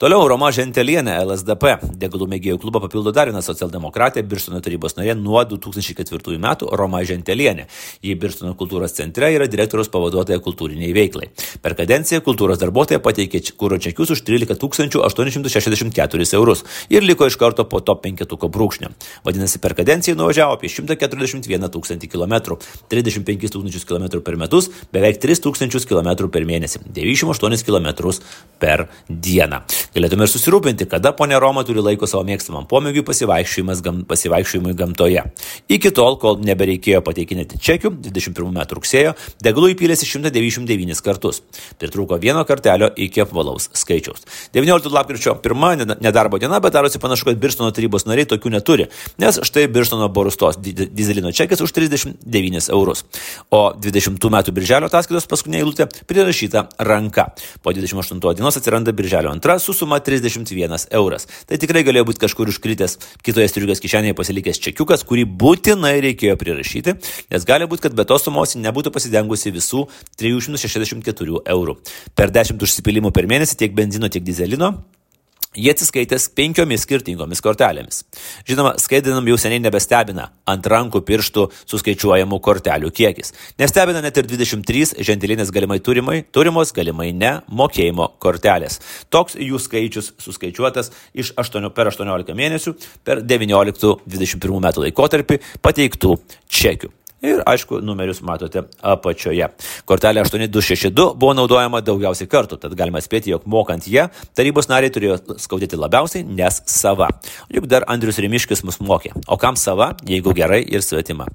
Toliau 0.00 0.24
Roma 0.30 0.48
Žentelienė, 0.54 1.18
LSDP, 1.26 1.74
degalų 2.00 2.30
mėgėjų 2.32 2.60
klubą 2.62 2.80
papildo 2.80 3.12
dar 3.12 3.28
viena 3.28 3.42
socialdemokratė, 3.44 4.24
Birštono 4.24 4.62
tarybos 4.64 4.96
narė 4.96 5.14
nuo 5.18 5.42
2004 5.44 6.38
metų 6.40 6.70
Roma 6.80 7.02
Žentelienė. 7.04 7.66
Ji 8.00 8.16
Birštono 8.16 8.54
kultūros 8.56 8.96
centre 8.96 9.28
yra 9.34 9.50
direktoriaus 9.52 9.92
pavaduotoja 9.92 10.40
kultūriniai 10.44 10.96
veiklai. 10.96 11.28
Per 11.60 11.76
kadenciją 11.76 12.22
kultūros 12.24 12.62
darbuotoja 12.62 13.02
pateikė 13.04 13.42
kūro 13.60 13.76
čekius 13.84 14.14
už 14.16 14.24
13 14.24 14.56
864 15.04 16.34
eurus 16.40 16.64
ir 16.88 17.04
liko 17.04 17.28
iš 17.28 17.36
karto 17.36 17.68
po 17.68 17.82
top 17.84 18.06
5 18.08 18.48
brūkšnio. 18.48 18.90
Vadinasi, 19.28 19.60
per 19.60 19.76
kadenciją 19.76 20.16
nuvažiavo 20.16 20.56
apie 20.56 20.72
141 20.72 21.68
tūkstantį 21.74 22.10
kilometrų 22.16 22.58
35 22.94 23.50
tūkstančius 23.54 23.86
km 23.88 24.22
per 24.24 24.38
metus, 24.40 24.70
beveik 24.94 25.20
3 25.22 25.42
tūkstančius 25.44 25.88
km 25.90 26.28
per 26.30 26.46
mėnesį, 26.46 26.84
98 26.94 27.66
km 27.66 27.88
per 28.62 28.86
dieną. 29.08 29.62
Galėtume 29.94 30.26
ir 30.26 30.30
susirūpinti, 30.32 30.86
kada 30.90 31.12
ponė 31.16 31.40
Roma 31.42 31.64
turi 31.66 31.82
laiko 31.84 32.08
savo 32.10 32.24
mėgstamam 32.28 32.68
pomėgiui 32.70 33.04
gam, 33.84 34.02
pasivaikščiojimui 34.08 34.74
gamtoje. 34.78 35.24
Iki 35.68 35.92
tol, 35.94 36.18
kol 36.22 36.38
nebereikėjo 36.44 37.02
pateikinėti 37.04 37.58
čekių, 37.58 37.92
21 38.04 38.54
metų 38.58 38.78
rugsėjo, 38.78 39.14
degalų 39.44 39.72
įpylėsi 39.74 40.08
199 40.08 41.02
kartus. 41.04 41.42
Pritruko 41.78 42.18
vieno 42.20 42.44
kartelio 42.48 42.90
iki 42.96 43.24
apvalaus 43.24 43.70
skaičiaus. 43.74 44.24
19 44.54 44.92
lapkričio 44.94 45.36
1 45.42 45.98
nedarbo 46.04 46.38
diena, 46.38 46.60
bet 46.60 46.74
darosi 46.76 47.00
panašu, 47.02 47.30
kad 47.30 47.40
Birštono 47.40 47.72
tarybos 47.74 48.06
nariai 48.08 48.28
tokių 48.28 48.52
neturi, 48.54 48.88
nes 49.18 49.40
štai 49.48 49.66
Birštono 49.72 50.08
borustos 50.12 50.58
dizelino 50.60 51.32
čekis 51.32 51.62
už 51.64 51.72
39 51.74 52.70
eurų 52.74 52.83
eurus. 52.84 53.04
O 53.50 53.72
20 53.80 54.30
metų 54.30 54.54
birželio 54.54 54.88
ataskaitos 54.90 55.26
paskutinė 55.30 55.62
eilutė 55.62 55.86
prirašyta 56.08 56.68
ranka. 56.78 57.30
Po 57.62 57.72
28 57.72 58.20
dienos 58.36 58.58
atsiranda 58.60 58.92
birželio 58.92 59.32
antra 59.32 59.58
su 59.58 59.72
suma 59.72 60.00
31 60.00 60.88
euras. 60.92 61.26
Tai 61.48 61.58
tikrai 61.60 61.84
galėjo 61.86 62.08
būti 62.10 62.24
kažkur 62.24 62.50
užkritęs 62.52 62.98
kitoje 63.24 63.48
striukės 63.50 63.82
kišenėje 63.84 64.16
pasilikęs 64.18 64.60
čekiukas, 64.68 65.04
kurį 65.08 65.26
būtinai 65.40 65.96
reikėjo 66.04 66.36
prirašyti, 66.40 66.96
nes 67.32 67.48
gali 67.48 67.68
būti, 67.70 67.86
kad 67.88 67.96
be 67.96 68.06
tos 68.08 68.26
sumos 68.26 68.56
nebūtų 68.58 68.92
pasidengusi 68.94 69.54
visų 69.54 69.86
364 70.20 71.44
eurų. 71.54 71.78
Per 72.14 72.34
10 72.34 72.60
užsipilimų 72.60 73.14
per 73.14 73.30
mėnesį 73.30 73.64
tiek 73.64 73.76
benzino, 73.76 74.12
tiek 74.12 74.24
dizelino 74.24 74.74
Jie 75.54 75.70
atsiskaitęs 75.70 76.26
penkiomis 76.34 76.82
skirtingomis 76.82 77.42
kortelėmis. 77.44 78.00
Žinoma, 78.48 78.74
skaidrinam 78.82 79.28
jau 79.30 79.36
seniai 79.38 79.62
nebestebina 79.62 80.30
ant 80.50 80.66
rankų 80.66 81.04
pirštų 81.06 81.44
suskaičiuojamų 81.70 82.40
kortelių 82.42 82.90
kiekis. 82.94 83.30
Nestebina 83.62 84.02
net 84.02 84.18
ir 84.18 84.26
23 84.30 85.04
žentelinės 85.06 85.52
galimai 85.54 85.78
turimai, 85.84 86.18
turimos 86.34 86.74
galimai 86.74 87.12
ne 87.14 87.36
mokėjimo 87.46 88.10
kortelės. 88.22 88.80
Toks 89.14 89.38
jų 89.38 89.62
skaičius 89.62 90.10
suskaičiuotas 90.24 90.90
iš 91.14 91.34
8, 91.38 91.70
per 91.76 91.92
18 91.92 92.34
mėnesių 92.34 92.74
per 93.06 93.22
19-21 93.22 94.60
metų 94.66 94.88
laikotarpį 94.88 95.40
pateiktų 95.62 96.18
čekių. 96.50 96.90
Ir 97.24 97.40
aišku, 97.48 97.78
numerius 97.80 98.20
matote 98.26 98.66
apačioje. 98.84 99.46
Kortelė 99.88 100.24
8262 100.26 101.14
buvo 101.16 101.32
naudojama 101.36 101.80
daugiausiai 101.84 102.28
kartų, 102.28 102.58
tad 102.60 102.74
galima 102.76 103.00
spėti, 103.04 103.32
jog 103.32 103.46
mokant 103.48 103.88
ją, 103.88 104.10
tarybos 104.36 104.68
nariai 104.68 104.92
turėjo 104.92 105.38
skaudėti 105.40 105.80
labiausiai, 105.80 106.26
nes 106.28 106.60
sava. 106.68 107.08
Juk 107.52 107.70
dar 107.70 107.88
Andrius 107.88 108.20
Rimiškis 108.20 108.64
mus 108.68 108.80
mokė. 108.84 109.14
O 109.24 109.40
kam 109.40 109.56
sava, 109.56 109.94
jeigu 110.04 110.36
gerai 110.36 110.60
ir 110.68 110.84
svetima? 110.84 111.30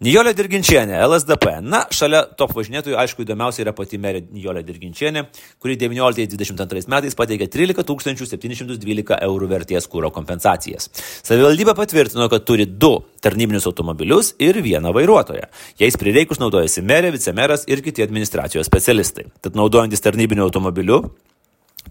Nijolė 0.00 0.30
Dirginčienė, 0.32 0.94
LSDP. 1.04 1.58
Na, 1.60 1.82
šalia 1.92 2.22
top 2.40 2.54
važinėtojų, 2.56 2.94
aišku, 3.02 3.20
įdomiausia 3.26 3.60
yra 3.66 3.74
pati 3.76 3.98
merė 4.00 4.22
Nijolė 4.32 4.62
Dirginčienė, 4.64 5.26
kuri 5.60 5.74
19-22 5.76 6.88
metais 6.88 7.18
pateikė 7.18 7.50
13 7.52 7.84
712 8.30 9.18
eurų 9.26 9.50
vertės 9.50 9.84
kūro 9.92 10.08
kompensacijas. 10.16 10.88
Savivaldybė 11.20 11.76
patvirtino, 11.76 12.30
kad 12.32 12.48
turi 12.48 12.64
du 12.64 12.94
tarnybinius 13.20 13.68
automobilius 13.68 14.32
ir 14.40 14.62
vieną 14.64 14.94
vairuotoją. 14.96 15.52
Jais 15.84 16.00
prireikus 16.00 16.40
naudojasi 16.40 16.80
merė, 16.80 17.12
vicemeras 17.12 17.68
ir 17.68 17.84
kiti 17.84 18.00
administracijos 18.00 18.72
specialistai. 18.72 19.28
Tad 19.44 19.60
naudojantis 19.60 20.00
tarnybiniu 20.00 20.48
automobiliu, 20.48 21.02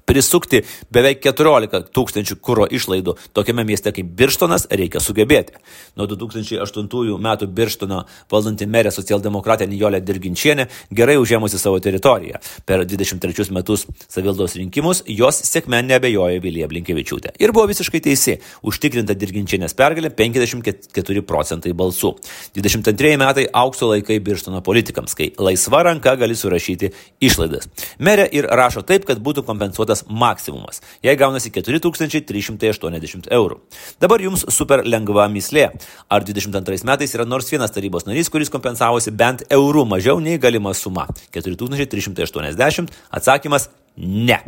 Prisukti 0.09 0.63
beveik 0.89 1.19
14 1.21 1.91
tūkstančių 1.93 2.39
kūro 2.41 2.65
išlaidų 2.73 3.13
tokiame 3.37 3.61
mieste 3.67 3.91
kaip 3.93 4.07
Birštonas 4.17 4.65
reikia 4.73 4.97
sugebėti. 5.03 5.53
Nuo 5.99 6.07
2008 6.09 7.19
metų 7.21 7.49
Birštono 7.53 7.99
valdanti 8.31 8.65
merė 8.65 8.89
socialdemokratė 8.95 9.67
Nijolė 9.69 9.99
Dirginčienė 10.01 10.65
gerai 10.97 11.19
užėmusi 11.21 11.59
savo 11.61 11.77
teritoriją. 11.83 12.41
Per 12.65 12.85
23 12.89 13.53
metus 13.53 13.85
savildos 14.07 14.55
rinkimus 14.57 15.03
jos 15.05 15.43
sėkme 15.45 15.83
nebejojo 15.85 16.41
Vilija 16.41 16.71
Blinkevičiūtė. 16.71 17.35
Ir 17.37 17.53
buvo 17.53 17.67
visiškai 17.69 18.01
teisi- 18.09 18.39
užtikrinta 18.69 19.13
Dirginčienės 19.13 19.77
pergalė 19.77 20.09
54 20.09 21.21
procentai 21.21 21.73
balsų. 21.73 22.15
22 22.57 23.17
metai 23.17 23.45
aukso 23.53 23.93
laikai 23.93 24.19
Birštono 24.19 24.63
politikams, 24.63 25.13
kai 25.13 25.29
laisva 25.37 25.83
ranka 25.83 26.15
gali 26.17 26.33
surašyti 26.33 26.91
išlaidas. 27.21 27.69
Merė 27.99 28.27
ir 28.33 28.45
rašo 28.45 28.81
taip, 28.81 29.05
kad 29.05 29.19
būtų 29.19 29.45
kompensuotas 29.45 29.98
maksimumas. 30.07 30.81
Jei 31.03 31.15
gaunasi 31.19 31.51
4380 31.55 33.29
eurų. 33.35 33.59
Dabar 34.01 34.23
jums 34.23 34.45
super 34.53 34.85
lengva 34.85 35.27
mislė. 35.31 35.69
Ar 36.09 36.23
22 36.27 36.85
metais 36.87 37.15
yra 37.17 37.25
nors 37.27 37.51
vienas 37.51 37.73
tarybos 37.75 38.07
narys, 38.07 38.31
kuris 38.31 38.53
kompensavosi 38.53 39.11
bent 39.11 39.43
eurų 39.49 39.85
mažiau 39.89 40.21
nei 40.23 40.39
galima 40.41 40.73
suma? 40.73 41.07
4380 41.35 42.89
atsakymas 43.11 43.69
ne. 43.97 44.39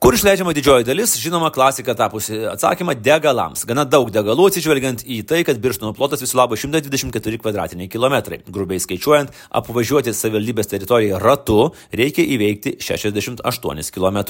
Kur 0.00 0.14
išleidžiama 0.16 0.54
didžioji 0.56 0.86
dalis, 0.88 1.12
žinoma, 1.20 1.50
klasika 1.52 1.92
tapusi 1.92 2.38
atsakymą 2.48 2.94
degalams. 3.04 3.66
Gana 3.68 3.82
daug 3.84 4.08
degalų 4.08 4.46
atsižvelgiant 4.48 5.02
į 5.04 5.18
tai, 5.28 5.42
kad 5.44 5.58
Birštono 5.60 5.92
plotas 5.92 6.22
viso 6.24 6.38
labo 6.38 6.56
124 6.56 7.36
kvadratiniai 7.42 7.90
kilometrai. 7.92 8.38
Grubiai 8.48 8.80
skaičiuojant, 8.80 9.34
apvažiuoti 9.60 10.14
savivaldybės 10.16 10.70
teritoriją 10.72 11.18
ratu 11.20 11.56
reikia 11.92 12.24
įveikti 12.24 12.78
68 12.80 13.92
km. 13.92 14.22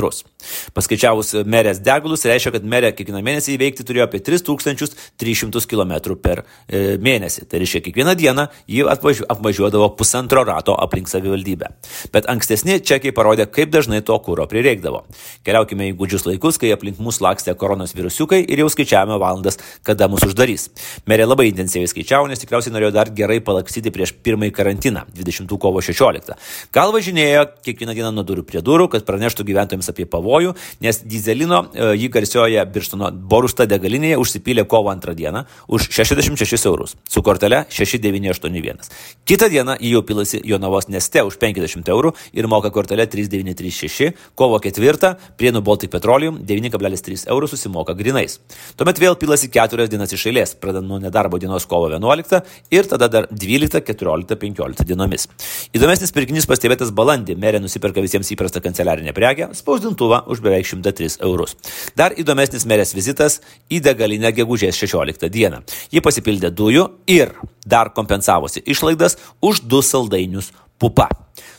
Paskaičiavus 0.75 1.31
merės 1.47 1.79
degalus, 1.87 2.27
reiškia, 2.27 2.57
kad 2.57 2.67
merė 2.67 2.91
kiekvieną 2.99 3.23
mėnesį 3.31 3.55
įveikti 3.55 3.87
turėjo 3.87 4.09
apie 4.09 4.25
3300 4.27 5.65
km 5.71 5.95
per 6.19 6.43
e, 6.43 6.99
mėnesį. 6.99 7.47
Tai 7.47 7.63
reiškia, 7.63 7.85
kiekvieną 7.87 8.17
dieną 8.19 8.49
ji 8.67 8.89
apvažiu, 8.91 9.29
apvažiuodavo 9.37 9.93
pusantro 9.95 10.43
rato 10.51 10.75
aplink 10.75 11.15
savivaldybę. 11.15 11.71
Bet 12.11 12.27
ankstesni 12.27 12.81
čekiai 12.83 13.15
parodė, 13.15 13.47
kaip 13.47 13.71
dažnai 13.71 14.03
to 14.03 14.19
kūro 14.19 14.51
prireikdavo. 14.51 15.07
Keliau 15.47 15.60
Keliaukime 15.61 15.91
į 15.91 15.97
gudžius 15.99 16.25
laikus, 16.25 16.57
kai 16.57 16.71
aplink 16.73 17.01
mus 17.03 17.19
lakstė 17.21 17.53
koronos 17.59 17.93
virusiukai 17.93 18.41
ir 18.49 18.63
jau 18.63 18.69
skaičiavome 18.73 19.19
valandas, 19.21 19.59
kada 19.85 20.09
mus 20.09 20.23
uždarys. 20.25 20.71
Merė 21.09 21.27
labai 21.27 21.51
intensyviai 21.51 21.91
skaičiavo, 21.91 22.31
nes 22.31 22.41
tikriausiai 22.41 22.73
norėjo 22.73 22.93
dar 22.95 23.11
gerai 23.13 23.41
palakstyti 23.45 23.93
prieš 23.93 24.15
pirmąjį 24.25 24.55
karantiną, 24.57 25.05
20 25.17 25.53
kovo 25.61 25.83
16. 25.85 26.33
Gal 26.73 26.95
važinėjo 26.95 27.45
kiekvieną 27.67 27.97
dieną 27.99 28.13
nuo 28.17 28.25
durų 28.25 28.47
prie 28.49 28.63
durų, 28.65 28.89
kad 28.95 29.05
praneštų 29.09 29.45
gyventojams 29.51 29.91
apie 29.93 30.07
pavojų, 30.09 30.55
nes 30.81 31.03
dizelino 31.05 31.67
e, 31.75 31.91
jį 32.01 32.09
garsioje 32.17 32.65
Birštono 32.73 33.13
Borusta 33.13 33.69
degalinėje 33.69 34.17
užsipylė 34.23 34.65
kovo 34.71 34.93
antrą 34.95 35.13
dieną 35.19 35.45
už 35.69 35.91
66 35.93 36.71
eurus, 36.71 36.97
su 37.05 37.25
kortele 37.27 37.67
6981. 37.69 38.81
Kitą 39.29 39.51
dieną 39.53 39.77
jį 39.77 39.93
jau 39.99 40.05
pilasi 40.09 40.41
Jonavos 40.49 40.89
neste 40.89 41.27
už 41.27 41.37
50 41.43 41.93
eurų 41.93 42.15
ir 42.33 42.49
moka 42.49 42.73
kortelę 42.73 43.05
3936, 43.11 44.17
kovo 44.39 44.63
ketvirtą 44.63 45.15
prie 45.37 45.50
Prienų 45.51 45.65
Baltic 45.67 45.91
Petroleum 45.91 46.37
9,3 46.47 47.25
eurų 47.33 47.49
susimoka 47.51 47.95
grinais. 47.99 48.37
Tuomet 48.79 49.01
vėl 49.03 49.17
pilasi 49.19 49.49
keturias 49.51 49.89
dienas 49.91 50.13
iš 50.15 50.29
eilės, 50.31 50.53
pradedant 50.55 50.87
nuo 50.87 51.01
nedarbo 51.03 51.41
dienos 51.43 51.67
kovo 51.67 51.89
11 51.91 52.39
ir 52.71 52.87
tada 52.87 53.09
dar 53.11 53.27
12, 53.33 53.81
14, 53.83 54.37
15 54.39 54.87
dienomis. 54.87 55.27
Įdomesnis 55.75 56.15
pirkinys 56.15 56.47
pastebėtas 56.47 56.93
balandį. 56.95 57.35
Merė 57.41 57.59
nusiperka 57.65 58.05
visiems 58.05 58.31
įprastą 58.31 58.63
kanceliarinę 58.63 59.11
prekę- 59.17 59.51
spausdintuvą 59.61 60.23
už 60.31 60.39
beveik 60.45 60.71
103 60.71 61.19
eurus. 61.19 61.57
Dar 61.97 62.15
įdomesnis 62.15 62.67
merės 62.67 62.95
vizitas 62.95 63.41
į 63.71 63.83
degalinę 63.83 64.31
gegužės 64.31 64.79
16 64.79 65.29
dieną. 65.29 65.65
Ji 65.91 66.01
pasipildė 66.01 66.55
dujų 66.55 66.87
ir 67.09 67.35
dar 67.67 67.91
kompensavosi 67.91 68.63
išlaidas 68.63 69.17
už 69.43 69.67
du 69.67 69.83
saldainius 69.83 70.53
pupa 70.79 71.09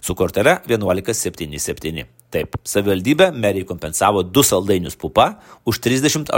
su 0.01 0.15
kortele 0.15 0.61
1177. 0.65 2.20
Taip, 2.31 2.55
savivaldybė 2.63 3.29
meriai 3.35 3.67
kompensavo 3.67 4.23
du 4.23 4.43
saldainius 4.47 4.95
pupa 4.95 5.33
už 5.67 5.81
38 5.83 6.31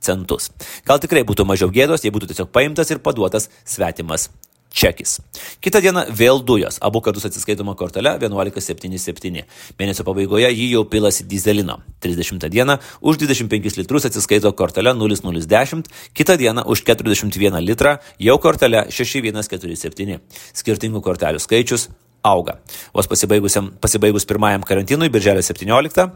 centus. 0.00 0.50
Gal 0.88 1.02
tikrai 1.04 1.24
būtų 1.28 1.44
mažiau 1.44 1.68
gėdos, 1.72 2.04
jei 2.04 2.14
būtų 2.14 2.30
tiesiog 2.32 2.52
paimtas 2.54 2.88
ir 2.94 3.02
paduotas 3.04 3.50
svetimas 3.68 4.30
čekis. 4.72 5.18
Kita 5.64 5.80
diena 5.84 6.04
vėl 6.08 6.40
dujos, 6.44 6.78
abu 6.84 7.00
kartus 7.04 7.26
atsiskaitoma 7.28 7.74
kortelė 7.78 8.14
1177. 8.22 9.44
Mėnesio 9.80 10.04
pabaigoje 10.06 10.50
jį 10.52 10.70
jau 10.74 10.84
pilasi 10.88 11.26
dizelino. 11.28 11.80
30 12.04 12.48
dieną 12.52 12.78
už 13.00 13.20
25 13.20 13.78
litrus 13.80 14.08
atsiskaito 14.08 14.52
kortelė 14.56 14.94
0010, 14.96 15.88
kitą 16.14 16.36
dieną 16.40 16.66
už 16.68 16.84
41 16.88 17.60
litrą 17.64 17.98
jau 18.18 18.36
kortelė 18.42 18.86
6147. 18.92 20.20
Skirtingų 20.56 21.02
kortelių 21.04 21.42
skaičius 21.42 21.88
auga. 22.28 22.58
Vos 22.94 23.08
pasibaigus 23.08 24.28
pirmajam 24.28 24.66
karantinui, 24.68 25.10
birželio 25.12 25.42
17, 25.42 26.08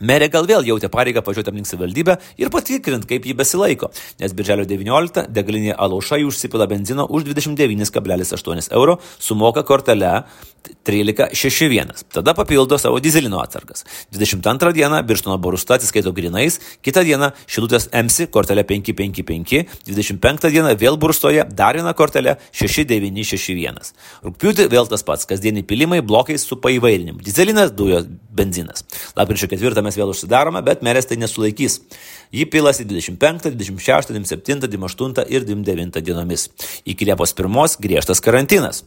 Merė 0.00 0.30
gal 0.32 0.46
vėl 0.48 0.64
jautė 0.64 0.88
pareigą 0.88 1.20
pažiūrėti 1.20 1.52
aplink 1.52 1.68
savivaldybę 1.68 2.14
ir 2.40 2.48
patikrinti, 2.52 3.04
kaip 3.10 3.26
jį 3.28 3.34
besilaiko, 3.36 3.90
nes 4.22 4.32
birželio 4.32 4.64
19 4.64 5.26
degalinė 5.28 5.74
Alauša 5.76 6.22
jų 6.22 6.30
užsipila 6.32 6.64
benzino 6.70 7.04
už 7.04 7.26
29,8 7.28 8.72
euro, 8.72 8.96
sumoka 9.20 9.60
kortelę 9.68 10.22
1361. 10.88 11.92
Tada 12.16 12.32
papildo 12.32 12.78
savo 12.80 13.00
dizelino 13.00 13.42
atsargas. 13.44 13.84
22 14.16 14.72
dieną 14.72 15.02
Birštono 15.04 15.36
Borusta 15.36 15.76
atsiskaito 15.76 16.14
grinais, 16.16 16.56
kitą 16.80 17.04
dieną 17.04 17.30
Šilutės 17.44 17.90
MC 17.92 18.30
kortelė 18.32 18.64
555, 18.68 19.84
25 19.84 20.48
dieną 20.48 20.72
vėl 20.80 20.96
Burstoje 21.00 21.44
dar 21.44 21.76
viena 21.76 21.92
kortelė 21.96 22.38
6961. 22.56 23.92
Rūpiutį 24.24 24.68
vėl 24.72 24.88
tas 24.88 25.04
pats, 25.04 25.28
kasdieniai 25.28 25.64
pilimai 25.68 26.00
blokais 26.00 26.44
su 26.44 26.56
paįvairinimu. 26.60 27.20
Dizelinas, 27.24 27.72
dujos, 27.76 28.08
benzinas. 28.40 28.84
Lapkričio 29.18 29.50
4 29.52 29.84
mes 29.86 30.00
vėl 30.00 30.14
užsidarome, 30.14 30.64
bet 30.66 30.84
merės 30.86 31.10
tai 31.10 31.20
nesulaikys. 31.20 31.80
Ji 32.34 32.46
pilasi 32.50 32.88
25, 32.88 33.52
26, 33.56 34.14
27, 34.16 34.66
28 34.66 35.28
ir 35.28 35.46
29 35.48 36.00
dienomis. 36.06 36.48
Iki 36.88 37.12
Liepos 37.12 37.36
1 37.36 37.78
griežtas 37.84 38.24
karantinas. 38.24 38.84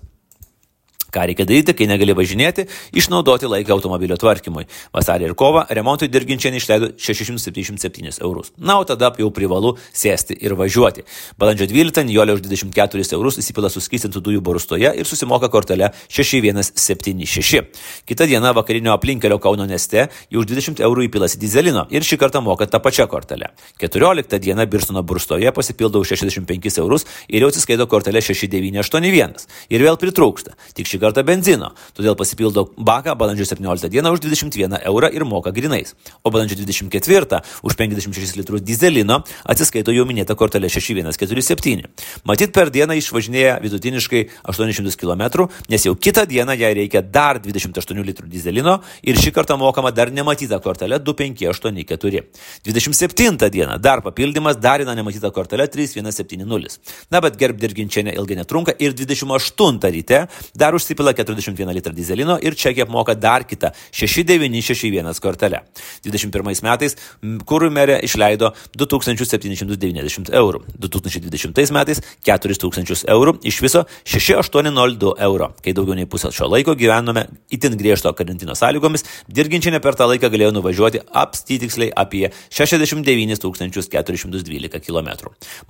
Ką 1.14 1.28
reikia 1.30 1.46
daryti, 1.46 1.76
kai 1.78 1.86
negali 1.90 2.16
važinėti, 2.18 2.66
išnaudoti 2.98 3.46
laiką 3.46 3.76
automobilio 3.76 4.18
tvarkymui. 4.18 4.66
Vasarį 4.96 5.28
ir 5.30 5.36
kovą 5.38 5.68
remontui 5.70 6.10
dirginčiai 6.10 6.56
išleido 6.58 6.90
677 6.98 8.18
eurus. 8.26 8.50
Na, 8.58 8.80
o 8.82 8.88
tada 8.88 9.12
jau 9.20 9.30
privalu 9.34 9.76
sėsti 9.94 10.38
ir 10.42 10.56
važiuoti. 10.58 11.06
Balandžio 11.38 11.68
12 11.70 12.08
Nijolė 12.10 12.38
už 12.40 12.42
24 12.48 13.14
eurus 13.14 13.38
įsipila 13.42 13.70
suskystintų 13.70 14.24
dujų 14.26 14.42
borustoje 14.42 14.90
ir 14.90 15.10
susimoka 15.10 15.52
kortelę 15.54 15.92
6176. 16.10 17.62
Kita 18.10 18.28
diena 18.30 18.54
vakarinio 18.58 18.96
aplinkelio 18.98 19.38
Kauno 19.44 19.68
neste 19.70 20.08
jau 20.34 20.42
už 20.42 20.50
20 20.50 20.82
eurų 20.82 21.08
įpilasi 21.10 21.38
dizelino 21.42 21.86
ir 21.94 22.02
šį 22.02 22.18
kartą 22.26 22.42
moka 22.42 22.66
tą 22.66 22.82
pačią 22.82 23.06
kortelę. 23.12 23.52
14 23.78 24.42
diena 24.42 24.66
Birstono 24.66 25.04
burstoje 25.06 25.54
pasipildo 25.54 26.02
už 26.02 26.16
65 26.18 26.82
eurus 26.82 27.06
ir 27.30 27.46
jau 27.46 27.54
atsiskaito 27.54 27.86
kortelę 27.92 28.22
6981. 28.24 29.46
Ir 29.70 29.86
vėl 29.86 30.00
pritrūksta. 30.02 30.58
Tik 30.74 30.90
šį 30.90 31.03
kartą 31.04 31.24
benzino, 31.28 31.72
todėl 31.98 32.16
pasipildo 32.20 32.70
baką 32.78 33.16
balandžio 33.20 33.48
17 33.50 33.90
dieną 33.92 34.14
už 34.16 34.24
21 34.24 34.80
eurą 34.82 35.10
ir 35.14 35.26
moka 35.28 35.52
grinais. 35.52 35.94
O 36.24 36.32
balandžio 36.32 36.58
24 36.62 37.42
už 37.64 37.76
56 37.76 38.38
litrus 38.40 38.62
dizelino 38.62 39.22
atsiskaito 39.44 39.92
jau 39.92 40.06
minėta 40.08 40.36
kortelė 40.40 40.70
6147. 40.72 41.84
Matyt, 42.24 42.54
per 42.56 42.72
dieną 42.74 42.98
išvažinėja 43.00 43.60
vidutiniškai 43.64 44.24
800 44.54 44.98
km, 45.00 45.48
nes 45.70 45.88
jau 45.88 45.96
kitą 45.96 46.26
dieną 46.30 46.56
jai 46.60 46.74
reikia 46.78 47.04
dar 47.04 47.40
28 47.44 48.04
litrų 48.10 48.30
dizelino 48.32 48.80
ir 49.04 49.20
šį 49.20 49.34
kartą 49.36 49.58
mokama 49.60 49.92
dar 49.92 50.12
nematyta 50.12 50.60
kortelė 50.64 51.00
2584. 51.04 52.24
27 52.66 53.50
dieną 53.50 53.80
dar 53.82 54.04
papildymas 54.06 54.60
dar 54.62 54.80
viena 54.84 54.96
nematyta 54.96 55.32
kortelė 55.36 55.68
3170. 55.68 56.80
Na, 57.12 57.22
bet 57.24 57.38
gerbdirginčianė 57.40 58.16
ilgai 58.18 58.40
netrunka 58.40 58.76
ir 58.80 58.96
28 58.98 59.92
ryte 59.94 60.26
dar 60.56 60.76
užsipildo 60.78 60.93
įsipila 60.94 61.14
41 61.14 61.74
litrą 61.74 61.94
dizelino 61.94 62.38
ir 62.42 62.54
čekį 62.56 62.86
apmoka 62.86 63.16
dar 63.16 63.46
kitą 63.48 63.72
6961 63.92 65.20
kortelę. 65.22 65.64
21 66.06 66.64
metais 66.64 66.96
kūrų 67.22 67.70
merė 67.74 68.00
išleido 68.06 68.54
2790 68.78 70.34
eurų, 70.34 70.64
2020 70.78 71.74
metais 71.74 72.02
4000 72.24 73.06
eurų, 73.10 73.38
iš 73.44 73.62
viso 73.62 73.86
6802 74.06 75.16
euro. 75.20 75.54
Kai 75.64 75.74
daugiau 75.74 75.98
nei 75.98 76.06
pusę 76.06 76.32
šio 76.32 76.48
laiko 76.52 76.76
gyvenome 76.76 77.28
itin 77.52 77.78
griežto 77.78 78.14
karantino 78.14 78.56
sąlygomis, 78.56 79.06
dirginčiame 79.28 79.82
per 79.82 79.98
tą 79.98 80.08
laiką 80.12 80.30
galėjo 80.30 80.54
nuvažiuoti 80.54 81.04
apstytiksliai 81.10 81.92
apie 81.96 82.30
69 82.50 83.42
412 83.44 84.80
km. 84.84 85.10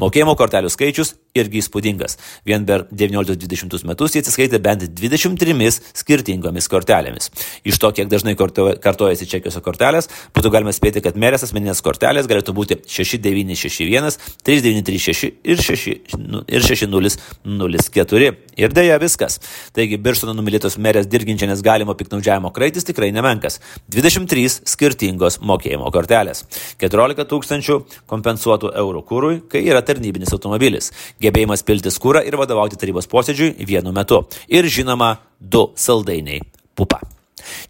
Mokėjimo 0.02 0.36
kortelių 0.36 0.72
skaičius 0.74 1.16
irgi 1.34 1.64
įspūdingas. 1.64 2.18
Vien 2.46 2.66
per 2.66 2.86
19-20 2.94 3.88
metus 3.90 4.14
jie 4.14 4.22
atsiskaitė 4.22 4.60
bent 4.62 4.84
20 4.86 5.34
23 5.34 5.80
skirtingomis 5.98 6.68
kortelėmis. 6.70 7.30
Iš 7.66 7.80
to, 7.82 7.92
kiek 7.96 8.08
dažnai 8.12 8.36
kartojasi 8.38 9.28
čekiuose 9.30 9.62
kortelės, 9.66 10.10
būtų 10.36 10.52
galima 10.54 10.74
spėti, 10.76 11.02
kad 11.04 11.18
merės 11.20 11.46
asmeninės 11.48 11.82
kortelės 11.86 12.30
galėtų 12.30 12.54
būti 12.56 12.76
6961, 12.86 14.18
3936 14.46 15.32
ir, 15.44 15.58
6, 15.58 16.18
nu, 16.22 16.44
ir 16.48 16.62
6004. 16.62 18.34
Ir 18.54 18.70
dėja 18.70 19.00
viskas. 19.02 19.40
Taigi 19.74 19.98
Birštono 19.98 20.36
numylėtos 20.38 20.78
merės 20.78 21.08
dirginčianės 21.10 21.64
galimo 21.66 21.96
piknaudžiavimo 21.98 22.52
kraitis 22.54 22.86
tikrai 22.86 23.10
nemenkas. 23.16 23.58
23 23.90 24.62
skirtingos 24.70 25.40
mokėjimo 25.42 25.90
kortelės. 25.94 26.46
14 26.84 27.26
tūkstančių 27.32 27.80
kompensuotų 28.10 28.68
eurų 28.84 29.02
kūrui, 29.10 29.42
kai 29.50 29.64
yra 29.66 29.82
tarnybinis 29.86 30.34
automobilis. 30.38 30.92
Gebėjimas 31.24 31.64
piltis 31.64 32.00
kūrą 32.04 32.26
ir 32.28 32.38
vadovauti 32.40 32.80
tarybos 32.80 33.08
posėdžiui 33.12 33.56
vienu 33.68 33.96
metu. 33.96 34.26
Ir 34.52 34.68
žinoma, 34.68 35.16
du 35.40 35.70
saldainiai 35.80 36.44
pupa. 36.76 37.00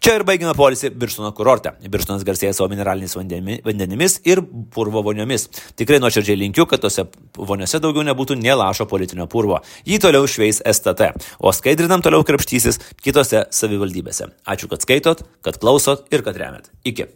Čia 0.02 0.18
ir 0.18 0.24
baigime 0.26 0.52
polisį 0.56 0.92
Birštono 0.98 1.30
kurorte. 1.36 1.74
Birštonas 1.90 2.24
garsėja 2.26 2.54
savo 2.56 2.68
mineraliniais 2.72 3.16
vandenimis 3.18 4.20
ir 4.28 4.42
purvo 4.74 5.02
voniomis. 5.06 5.48
Tikrai 5.78 6.00
nuoširdžiai 6.02 6.38
linkiu, 6.44 6.68
kad 6.70 6.84
tose 6.84 7.06
voniose 7.34 7.80
daugiau 7.82 8.06
nebūtų 8.06 8.38
nelašo 8.40 8.86
politinio 8.90 9.26
purvo. 9.30 9.60
Jį 9.88 10.00
toliau 10.04 10.30
šveis 10.30 10.62
STT, 10.62 11.10
o 11.42 11.52
skaidrinam 11.56 12.04
toliau 12.04 12.26
krapštysis 12.26 12.80
kitose 13.02 13.46
savivaldybėse. 13.54 14.30
Ačiū, 14.46 14.70
kad 14.70 14.86
skaitot, 14.86 15.26
kad 15.44 15.60
klausot 15.62 16.08
ir 16.14 16.26
kad 16.26 16.38
remet. 16.38 16.70
Iki. 16.86 17.10